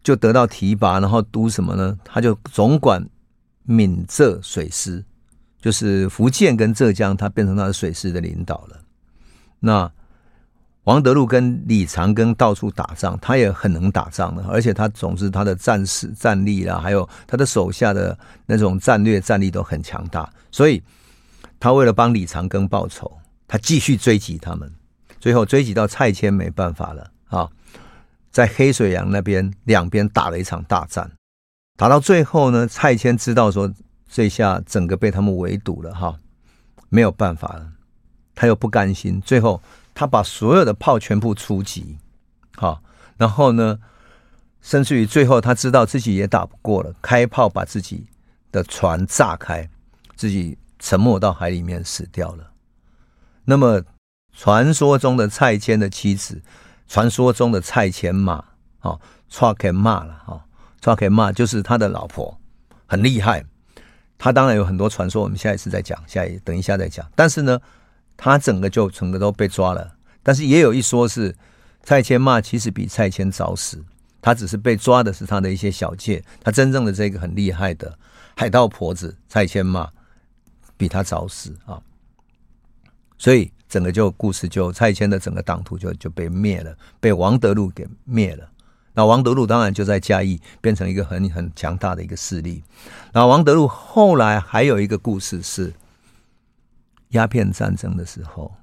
[0.01, 1.97] 就得到提拔，然后督什么呢？
[2.05, 3.05] 他就总管
[3.63, 5.03] 闽浙水师，
[5.61, 8.81] 就是福建跟浙江，他变成他的水师的领导了。
[9.59, 9.91] 那
[10.83, 20.83] 王德禄跟李长庚到处打仗，他也很能打仗的，而且他总之他的战士战力啦，还有他的手下的那种战略战力都很强大，所以
[21.57, 23.09] 他为了帮李长庚报仇，
[23.47, 24.69] 他继续追击他们，
[25.21, 27.49] 最后追击到蔡牵没办法了啊，
[28.29, 31.09] 在黑水洋那边两边打了一场大战，
[31.77, 33.73] 打到最后呢，蔡牵知道说
[34.09, 36.13] 这下整个被他们围堵了哈，
[36.89, 37.71] 没有办法了，
[38.35, 39.61] 他又不甘心，最后。
[39.95, 41.97] 他把所有的炮全部出击，
[42.55, 42.81] 好，
[43.15, 43.77] 然后呢，
[44.59, 48.07] 甚至于最后他知道自己也打不过了，开炮把自己
[48.51, 49.69] 的船炸开，
[50.15, 52.51] 自己沉没到海里面死掉了。
[53.45, 53.83] 那么，
[54.35, 56.41] 传说中的蔡牵的妻子，
[56.87, 58.43] 传说中的蔡牵妈，
[58.81, 60.45] 哦，蔡牵妈了，哈，
[60.81, 62.35] 蔡牵妈就是他的老婆，
[62.87, 63.45] 很厉害。
[64.17, 67.07] 他当然有很多传说，我们下一次再讲，下一等一下再讲。
[67.15, 67.59] 但是呢。
[68.15, 71.35] 他整个就整个都被抓了，但是也有一说是
[71.83, 73.83] 蔡牵骂其实比蔡牵早死，
[74.21, 77.97] 他只是被抓的是他的一些小妾，他真正的这个很厉害的
[78.37, 79.89] 海盗婆子蔡牵骂
[80.77, 81.81] 比他早死啊，
[83.17, 88.47] 所以整个就故事就蔡牵的整个党徒就就被灭了，被王德禄给灭了。
[88.93, 92.63] 那王德禄当然就在嘉义变成一个很很强大的一个势力。
[93.11, 95.73] 那王德禄后来还有一个故事是。
[97.13, 98.53] 鸦片战争的时候，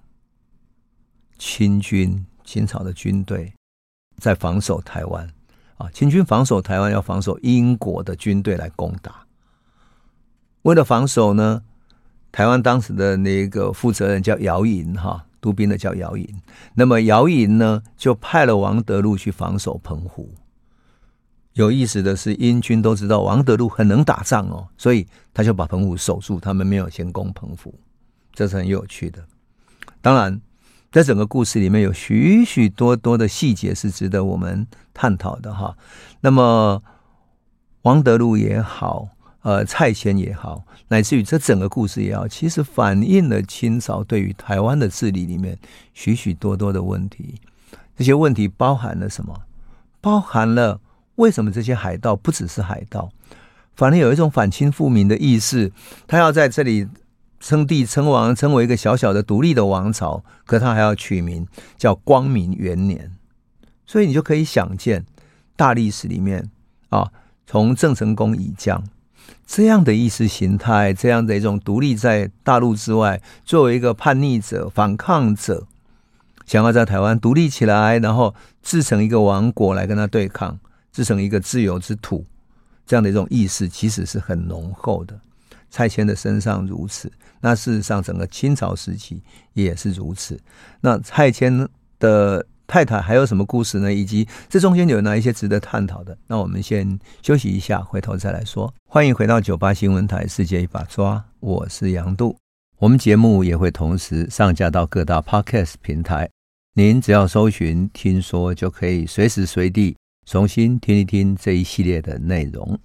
[1.39, 3.53] 清军清朝的军队
[4.19, 5.29] 在防守台湾
[5.77, 9.27] 啊，清军防守台湾要防守英国的军队来攻打。
[10.63, 11.63] 为了防守呢，
[12.31, 16.43] 台湾当时的那个负责人叫姚营哈，督兵的叫姚营。
[16.75, 20.29] 那么姚营呢，就派了王德禄去防守澎湖。
[21.55, 27.75] 有意思的是，英军都知道王德禄很能打仗哦，所以他就把澎湖守住，他们没有先攻澎湖。
[28.41, 29.23] 这是很有趣的。
[30.01, 30.41] 当然，
[30.91, 35.77] 在整个故事里面有许许多多的细节是值得我们探讨的哈。
[36.23, 36.83] 那么，
[37.83, 39.09] 王德禄也好，
[39.43, 45.59] 呃，蔡牵也好，乃至于这整个故事也好，其实反映了清朝对于台湾的治理里面
[45.93, 47.35] 许许多多的问题。
[47.95, 49.39] 这些问题包含了什么？
[50.01, 50.81] 包含了
[51.17, 53.11] 为什么这些海盗不只是海盗，
[53.77, 55.71] 反而有一种反清复明的意识，
[56.07, 56.89] 他要在这里。
[57.41, 61.47] 称帝称王，称为一个小小的独立的王朝，可他还要取名
[61.79, 63.11] 叫光明元年，
[63.87, 65.05] 所以你就可以想见，
[65.57, 66.51] 大历史里面
[66.91, 67.11] 啊，
[67.47, 68.85] 从郑成功以降
[69.47, 75.67] 这样的意识形态，这样的一种独立在大陆之外，作为一个叛逆者、反抗者，
[76.45, 80.59] 想要在台湾独立起来，然后自成一个王国来跟他对抗，
[80.93, 82.25] 自成一个自由之土，
[82.87, 85.19] 这样的一种意识，其实是很浓厚的。
[85.71, 90.39] 蔡牵的身上如此，那事实上整个清朝时期也是如此。
[90.81, 93.93] 那蔡牵的太太还有什么故事呢？
[93.93, 96.17] 以及这中间有哪一些值得探讨的？
[96.27, 98.73] 那我们先休息一下，回头再来说。
[98.89, 102.37] 欢迎回到九八新闻台《世界一把抓》，我是杨度。
[102.79, 106.31] 我们节目也会同时上架到各大 Podcast 平台，
[106.75, 112.79] 您只要搜寻“听说”，就可以随时随地重新听一听这一系列的内容。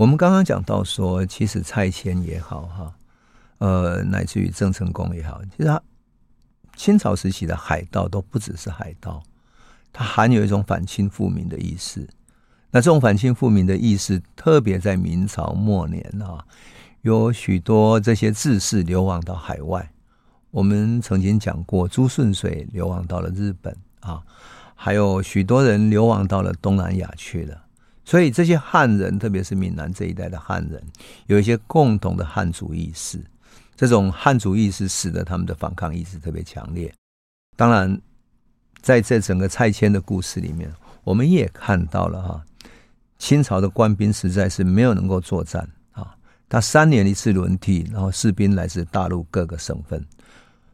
[0.00, 2.94] 我们刚刚讲到说，其实蔡迁也好哈，
[3.58, 5.82] 呃，乃至于郑成功也好，其实他
[6.74, 9.22] 清朝时期的海盗都不只是海盗，
[9.92, 12.08] 它含有一种反清复明的意思。
[12.70, 16.46] 那这种反清复明的意思，特别在明朝末年啊，
[17.02, 19.92] 有许多这些志士流亡到海外。
[20.50, 24.22] 我们曾经讲过，朱顺水流亡到了日本啊，
[24.74, 27.64] 还有许多人流亡到了东南亚去了。
[28.10, 30.82] 所以这些汉人，特别是闽南这一带的汉人，
[31.28, 33.24] 有一些共同的汉族意识。
[33.76, 36.92] 这种汉族意识使得他们的反抗意识特别强烈。
[37.56, 38.00] 当然，
[38.82, 40.68] 在这整个拆迁的故事里面，
[41.04, 42.44] 我们也看到了哈，
[43.16, 46.12] 清朝的官兵实在是没有能够作战啊。
[46.48, 50.04] 他三年一次轮替，然后士兵来自大陆各个省份，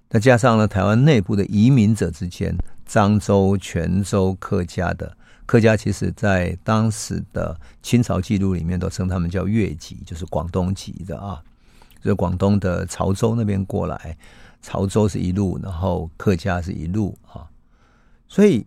[0.09, 2.57] 再加上呢，台湾内部的移民者之间，
[2.89, 5.15] 漳州、泉州客家的。
[5.47, 11.43] 客家其实，在当时的清朝记录里面，都称他们叫粤籍，就是广东籍的啊。
[12.03, 14.17] 就广东的潮州那边过来，
[14.63, 17.47] 潮州是一路，然后客家是一路啊。
[18.29, 18.67] 所以，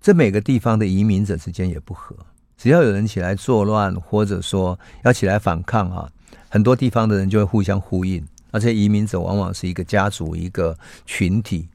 [0.00, 2.16] 这每个地方的移民者之间也不和，
[2.56, 6.10] 只要有人起来作乱，或者说要起来反抗啊，
[6.48, 8.26] 很多地方的人就会互相呼应。
[8.50, 11.68] 而且，移民者往往是一个家族、一个群体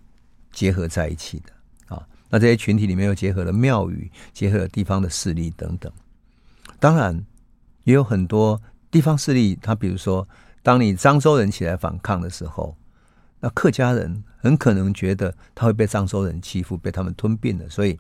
[0.52, 1.55] 结合在一起的。
[2.30, 5.92] 那这些群体里面又结合了庙宇，结合了地方的势力等等。
[6.80, 7.26] 当然，
[7.84, 8.62] 也有很多
[8.92, 10.28] 地方势力，他比如说，
[10.62, 12.76] 当你漳州人起来反抗的时候，
[13.40, 18.00] 那客家人很可能觉得他会被漳州人欺负，被他们吞并了，所以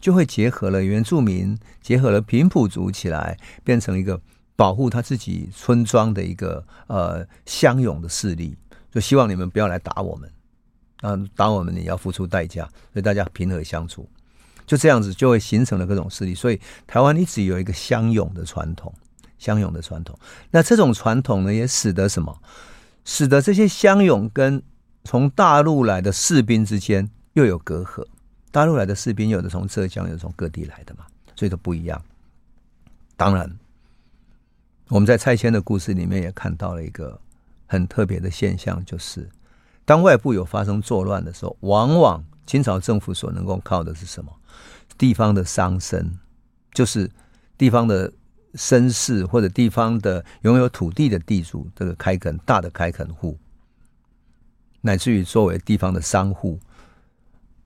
[0.00, 4.20] 就会结合了原住民，结合了平埔族起来，变成一个
[4.56, 8.56] 保护他自己村庄的一个呃乡勇的势力，
[8.90, 10.30] 就希望你们不要来打我们，
[11.00, 14.08] 啊，打我们你要付出代价，所以大家平和相处，
[14.66, 18.92] 就这样子就会形成了各种势力，所以台湾一直有一个乡勇的传统。
[19.38, 20.18] 乡勇的传统，
[20.50, 22.40] 那这种传统呢，也使得什么？
[23.04, 24.62] 使得这些乡勇跟
[25.04, 28.02] 从大陆来的士兵之间又有隔阂。
[28.50, 31.04] 大陆来的士兵有的从浙江，有的从各地来的嘛，
[31.36, 32.02] 所以都不一样。
[33.14, 33.58] 当然，
[34.88, 37.20] 我们在拆迁的故事里面也看到了一个
[37.66, 39.28] 很特别的现象，就是
[39.86, 44.30] 当外部有发生作乱的时候，往往清朝政府所能够靠的是什么？
[44.98, 46.10] 地方的商绅，
[46.74, 47.10] 就是
[47.56, 48.12] 地方的。
[48.54, 53.36] 绅士或者地方的拥有土地的地主，这个开垦大的开垦户，
[54.80, 56.58] 乃至于作为地方的商户、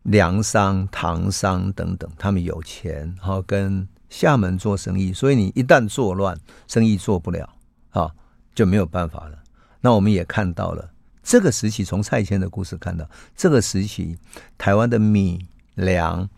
[0.03, 7.49] 粮商、糖商等等，他们有钱，然后跟厦门做生意，所以你一旦作乱，生意做不了
[7.91, 8.11] 啊，
[8.53, 9.39] 就没有办法了。
[9.81, 10.91] 那我们也看到了
[11.23, 14.17] 这个时期，从蔡牵的故事看到，这个时期
[14.57, 16.29] 台湾的米、粮、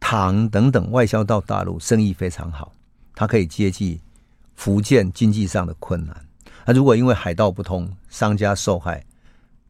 [0.00, 2.72] 糖等等外销到大陆，生意非常好。
[3.14, 4.00] 它可以接济
[4.54, 6.24] 福建经济上的困难。
[6.66, 9.04] 那如果因为海道不通，商家受害，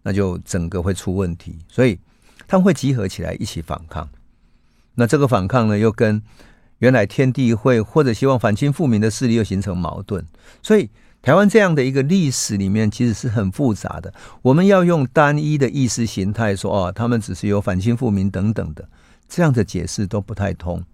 [0.02, 1.58] 那就整个会出问题。
[1.68, 1.98] 所以
[2.46, 4.08] 他们会集合起来一起反抗。
[4.94, 6.22] 那这个反抗呢，又跟
[6.78, 10.24] 原来天地会或者希望反清复明的势力又形成矛盾。
[10.62, 10.88] 所以
[11.24, 14.12] 台湾这样的一个历史里面，其实是很复杂的。
[14.42, 18.86] 我们要用单一的意识形态说，哦，他们只是有反清复明等等的
[19.26, 20.84] 这样的解释都不太通。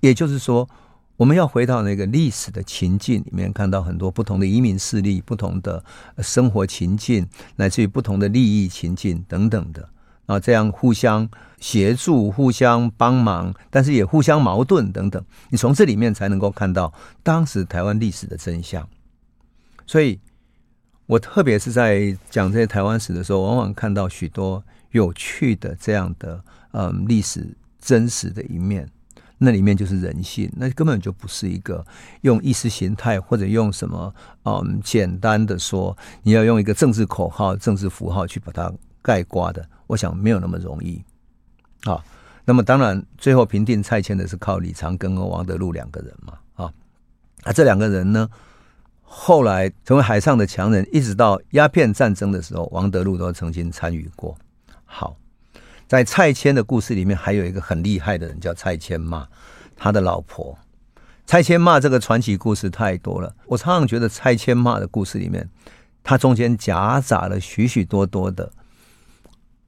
[0.00, 0.68] 也就是说。
[1.16, 5.84] 我们要回到那个历史的情境里面，看到很多不同的移民势力、不同的
[6.20, 9.86] 生活情境，乃至于不同的利益情境等等的
[10.24, 11.28] 啊，这样互相
[11.58, 15.22] 协助、互相帮忙，但是也互相矛盾等等。
[15.50, 16.90] 你从这里面才能够看到
[17.22, 18.88] 当时台湾历史的真相。
[19.90, 20.20] 所以，
[21.06, 24.62] 我特别是在讲这些台湾史的时候，往往看到许多
[24.92, 27.44] 有趣的这样的嗯历史
[27.80, 28.88] 真实的一面。
[29.38, 31.84] 那里面就是人性，那根本就不是一个
[32.20, 34.14] 用意识形态或者用什么
[34.44, 38.72] 嗯简单的说，你要用一个政治口号、政治符号去把它
[39.02, 41.02] 盖刮的，我想没有那么容易
[41.82, 42.00] 啊。
[42.44, 46.72] 那么当然，最后平定蔡牵的是靠李长庚和王德禄两个人嘛啊，
[47.42, 48.30] 啊这两个人呢，
[49.12, 54.36] 后来成为海上的强人，一直到鸦片战争的时候，王德禄都曾经参与过。
[54.84, 55.16] 好。
[55.88, 59.26] 在蔡牵的故事里面，还有一个很厉害的人叫蔡牵骂，
[59.74, 60.56] 他的老婆。
[61.26, 65.50] 蔡牵骂这个传奇故事太多了，我常常觉得蔡牵骂的故事里面，
[66.04, 68.52] 它中间夹杂了许许多多的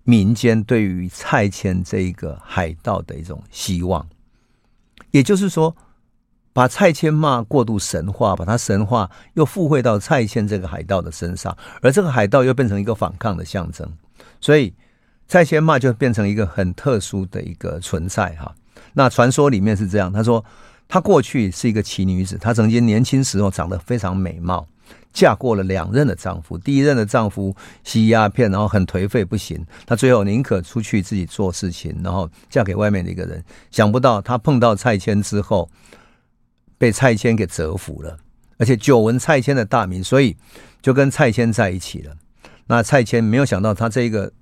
[0.05, 4.09] 民间对于蔡牵这一个海盗的一种希望。
[5.11, 5.76] 也就是说，
[6.53, 13.90] 把蔡牵骂过度神化，把他神化又附会到蔡牵这个海盗的身上，而这个海盗又变成一个反抗的象征，
[14.40, 14.74] 所以。
[15.28, 18.55] 蔡牵骂就变成一个很特殊的一个存在哈。
[18.92, 20.44] 那传说里面是这样，他说
[20.86, 24.66] 他过去是一个奇女子，她曾经年轻时候长得非常美貌，
[25.11, 26.59] 嫁过了两任的丈夫。
[26.59, 33.42] 第一任的丈夫吸鸦片，然后很颓废不行，她最后宁可出去自己做事情，然后嫁给外面的一个人。
[33.70, 35.70] 想不到她碰到蔡牵之后，
[36.83, 38.18] 被蔡牵给折服了，
[38.59, 40.37] 而且久闻蔡牵的大名，所以
[40.80, 42.12] 就跟蔡牵在一起了。
[42.66, 44.33] 那蔡牵没有想到，她这个。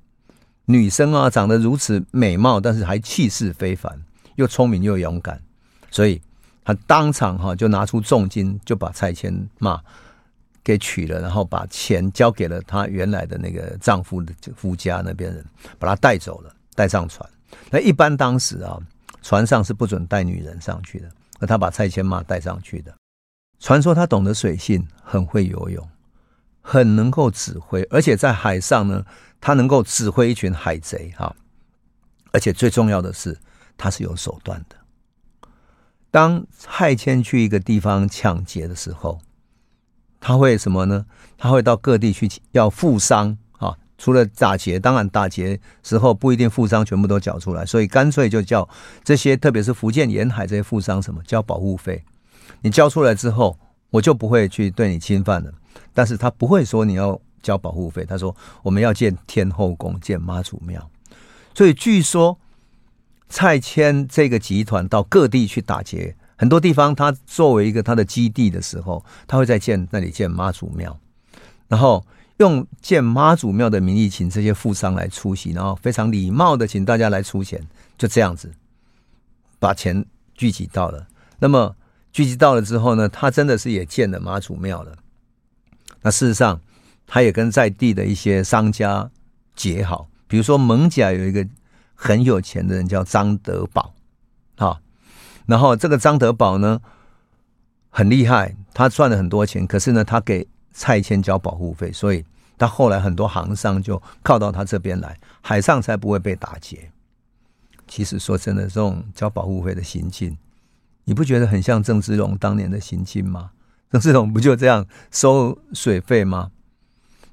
[0.64, 3.92] 女生啊，长得如此美貌，但是还气势非凡，
[4.36, 5.38] 又聪明又勇敢，
[5.90, 6.22] 所以
[6.64, 9.78] 她当场哈就拿出重金，就把蔡牵骂
[10.62, 15.44] 给娶了，然后把钱交给了她原来的那个丈夫的夫家那边人，
[15.78, 17.28] 把她带走了，带上船。
[17.68, 18.78] 那一般当时啊，
[19.22, 21.10] 船上是不准带女人上去的，
[21.40, 22.94] 而他把蔡牵妈带上去的。
[23.58, 25.88] 传说他懂得水性，很会游泳，
[26.60, 29.04] 很能够指挥，而且在海上呢。
[29.42, 31.34] 他能够指挥一群海贼哈，
[32.30, 33.38] 而且最重要的是，
[33.74, 34.76] 他是有手段的。
[36.10, 39.22] 当蔡牵去一个地方抢劫的时候，
[40.20, 41.06] 他会什么呢？
[41.38, 43.38] 他会到各地去要富商。
[44.00, 48.68] 除了打劫，当然打劫时候不一定富商全部都缴出来，所以干脆就叫
[49.04, 52.02] 这些，特别是福建沿海这些富商什么交保护费。
[52.62, 53.56] 你交出来之后，
[53.90, 55.52] 我就不会去对你侵犯了。
[55.94, 57.20] 但是他不会说你要。
[57.42, 60.90] 交保护费，他说我们要建天后宫，建妈祖庙，
[61.54, 62.38] 所以据说
[63.30, 70.94] 蔡牵这个集团到各地去打劫很多地方他作为一个他的基地的时候，他会在建那里建妈祖庙，
[71.66, 72.04] 然后
[72.40, 77.62] 用建妈祖庙的名义请这些富商来出席，然后非常礼貌的请大家来出钱，
[77.98, 78.50] 就这样子
[79.58, 81.06] 把钱聚集到了。
[81.38, 81.76] 那么
[82.10, 84.96] 聚集到了之后呢，他真的是也建了妈祖庙了。
[86.00, 86.58] 那事实上，
[87.06, 89.10] 他也跟在地的一些商家
[89.54, 91.46] 结好，比如说蒙甲有一个
[91.94, 93.92] 很有钱的人叫张德宝，
[94.56, 94.80] 哈。
[95.44, 96.80] 然后这个张德宝呢，
[97.90, 102.24] 很厉害，他赚了很多钱，可是呢，他给蔡牵交保护费，所以
[102.58, 106.90] 他后来很多行商就靠到他这边来，海上才不会被打劫。
[107.86, 110.36] 其实说真的，这种交保护费的行径，
[111.04, 113.50] 你不觉得很像郑芝龙当年的行径吗？
[113.90, 116.50] 郑芝龙不就这样收水费吗？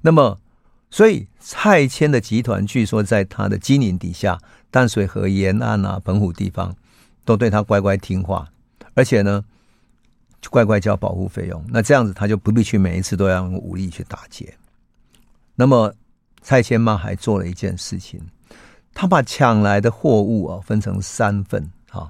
[0.02, 0.40] 那么，
[0.90, 4.40] 所以蔡牵的集团据说在他的经营底下，
[4.72, 6.76] 淡水河沿岸啊，澎湖地方。
[7.28, 8.48] 都对他乖乖听话，
[8.94, 9.44] 而且呢，
[10.50, 11.64] 乖乖交保护费用。
[11.70, 14.58] 那这样子他就不必去每一次都要用武力去打劫。
[15.56, 15.94] 那么
[16.42, 18.22] 蔡牵妈还做了一件事情，
[18.94, 22.10] 他把抢来的货物啊分成三份啊，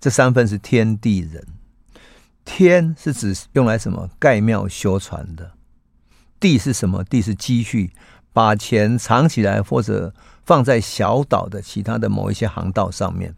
[0.00, 1.46] 这三份是天地人。
[2.44, 4.10] 天是指用来什么？
[4.18, 5.52] 盖庙修船的。
[6.38, 7.02] 地是什么？
[7.04, 7.90] 地是积蓄，
[8.34, 10.12] 把钱藏起来或者
[10.44, 13.34] 放在小岛的其他的某一些航道上面。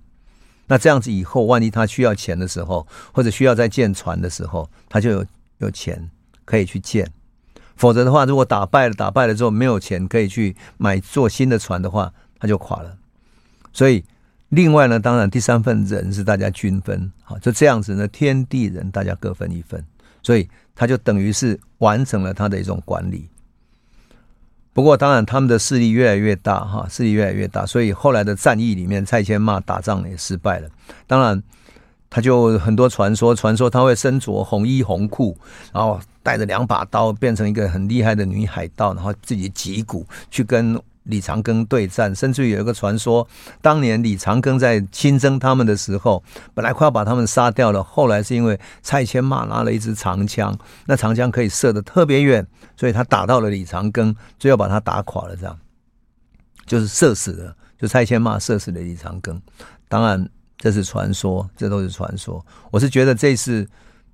[0.67, 5.25] 那这样子以后，万一他需要钱的时候，或者需要再建船的时候，他就有
[5.59, 6.11] 有钱
[6.45, 7.11] 可以去建。
[7.77, 12.97] 否则的话，如果打败了，打败了之后没有钱可以去买做新的船的话，他就垮了。
[13.73, 14.03] 所以，
[14.49, 19.85] 另外呢，当然第三份人是大家均分，好，就这样子呢，天地人大家各分一份，
[20.23, 23.29] 所以他就等于是完成了他的一种管理。
[24.77, 30.69] 不过，当然，他们的势力越来越大，哈，势力越来越大，所以后来的战役里面，蔡牵骂打仗也失败了。
[31.07, 31.43] 当然，
[32.11, 35.35] 他就很多传说，传说他会身着红衣红裤，
[35.73, 40.79] 然后带着两把刀，变成一个很厉害的女海盗，然后自己击鼓去跟。
[41.07, 43.27] 李长庚对战，甚至有一个传说，
[43.61, 46.23] 当年李长庚在亲征他们的时候，
[46.55, 52.47] 本来快要把他们杀掉了，后来是因为蔡牵骂拿了一支长枪，那长枪可以射得特别远，
[52.77, 55.59] 所以他打到了李长庚，最后把他打垮了，这样
[56.67, 59.41] 就是射死了，就蔡牵骂射死了李长庚。
[59.89, 60.29] 当然
[60.59, 62.45] 这是传说，这都是传说。
[62.73, 63.69] 我是觉得这是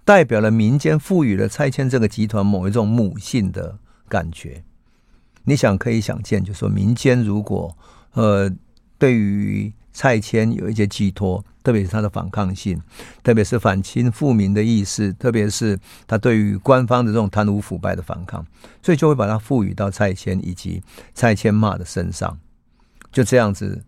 [0.04, 3.78] 代表了民间赋予了蔡牵这个集团某一种母性的
[4.08, 4.62] 感觉。
[5.44, 7.76] 你想可以想见，就说民间如果
[8.12, 8.50] 呃
[8.98, 12.80] 对于蔡牵有一些寄托，特别是他的反抗性，
[13.22, 18.46] 特别是反清复明的意识，特别是他对于官方的这种贪污腐败的反抗，
[18.82, 20.82] 所以就会把它赋予到蔡牵以及
[21.14, 22.38] 蔡牵骂的身上。
[23.10, 23.84] 就这样子，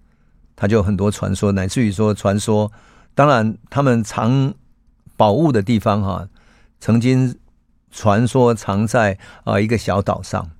[0.55, 2.71] 他就很多传说，乃至于说传说，
[3.15, 4.53] 当然他们藏
[5.17, 6.29] 宝物的地方哈、
[6.81, 7.35] 曾经
[7.91, 10.51] 传说藏在啊一个小岛上。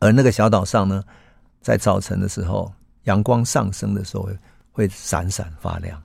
[0.00, 1.02] 而那个小岛上呢，
[1.60, 2.72] 在早晨的时候，
[3.04, 4.28] 阳光上升的时候
[4.70, 6.00] 会闪闪发亮。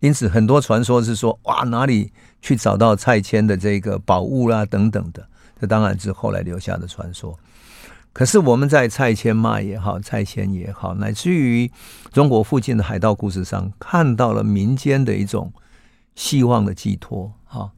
[0.00, 2.10] 因此，很多传说是说，哇，哪里
[2.40, 5.24] 去找到蔡牵的这个宝物啦，等等的。
[5.60, 7.38] 这当然是后来留下的传说。
[8.12, 11.70] 可是我们在蔡牵骂也好，蔡牵也好，乃至于
[12.12, 15.52] 中国附近的海盗故事上，看到了民间的一种
[16.14, 17.32] 希望的寄托。
[17.44, 17.70] 哈，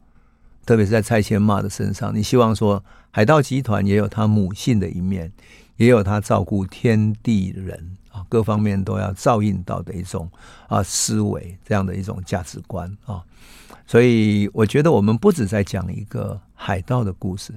[0.65, 2.85] 特别是在蔡牵骂的身上，你希望说。
[3.17, 5.31] 海盗集团也有他母性的一面，
[5.77, 10.29] 也有他照顾天地人啊，各方面都要照应到的一种
[10.67, 13.23] 啊思维，这样的一种价值观啊。
[13.87, 17.55] 所以我觉得我们不止在讲一个海盗的故事，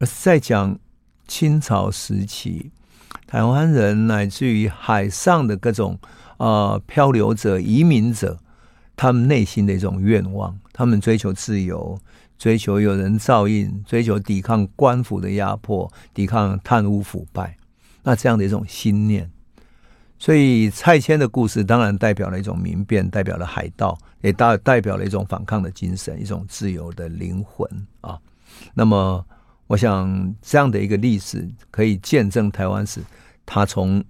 [0.00, 0.76] 而是在讲
[1.28, 2.72] 清朝时期
[3.24, 5.96] 台湾人乃至于海上的各种
[6.38, 8.40] 啊漂流者、移民者，
[8.96, 11.96] 他们内心的一种愿望，他们追求自由。
[12.38, 17.58] 追求有人照应，追求抵抗官府的压迫，抵抗贪污腐败，
[18.04, 19.28] 那这样的一种心念，
[20.18, 27.68] 所以蔡牵的故事当然代表了一种民变，代表了海盗，也代代表了一种反抗的精神，一种自由的灵魂
[28.00, 28.18] 啊。
[28.72, 29.26] 那么，
[29.66, 33.02] 我想这样的一个历史可以见证台湾史，
[33.44, 34.02] 它从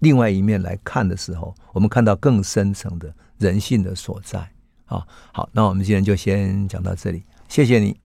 [0.00, 4.50] 另外一面来看的时候，我们看到更深层的人性的所在。
[4.86, 7.96] 啊，好，那我们今天就先讲到这里，谢谢你。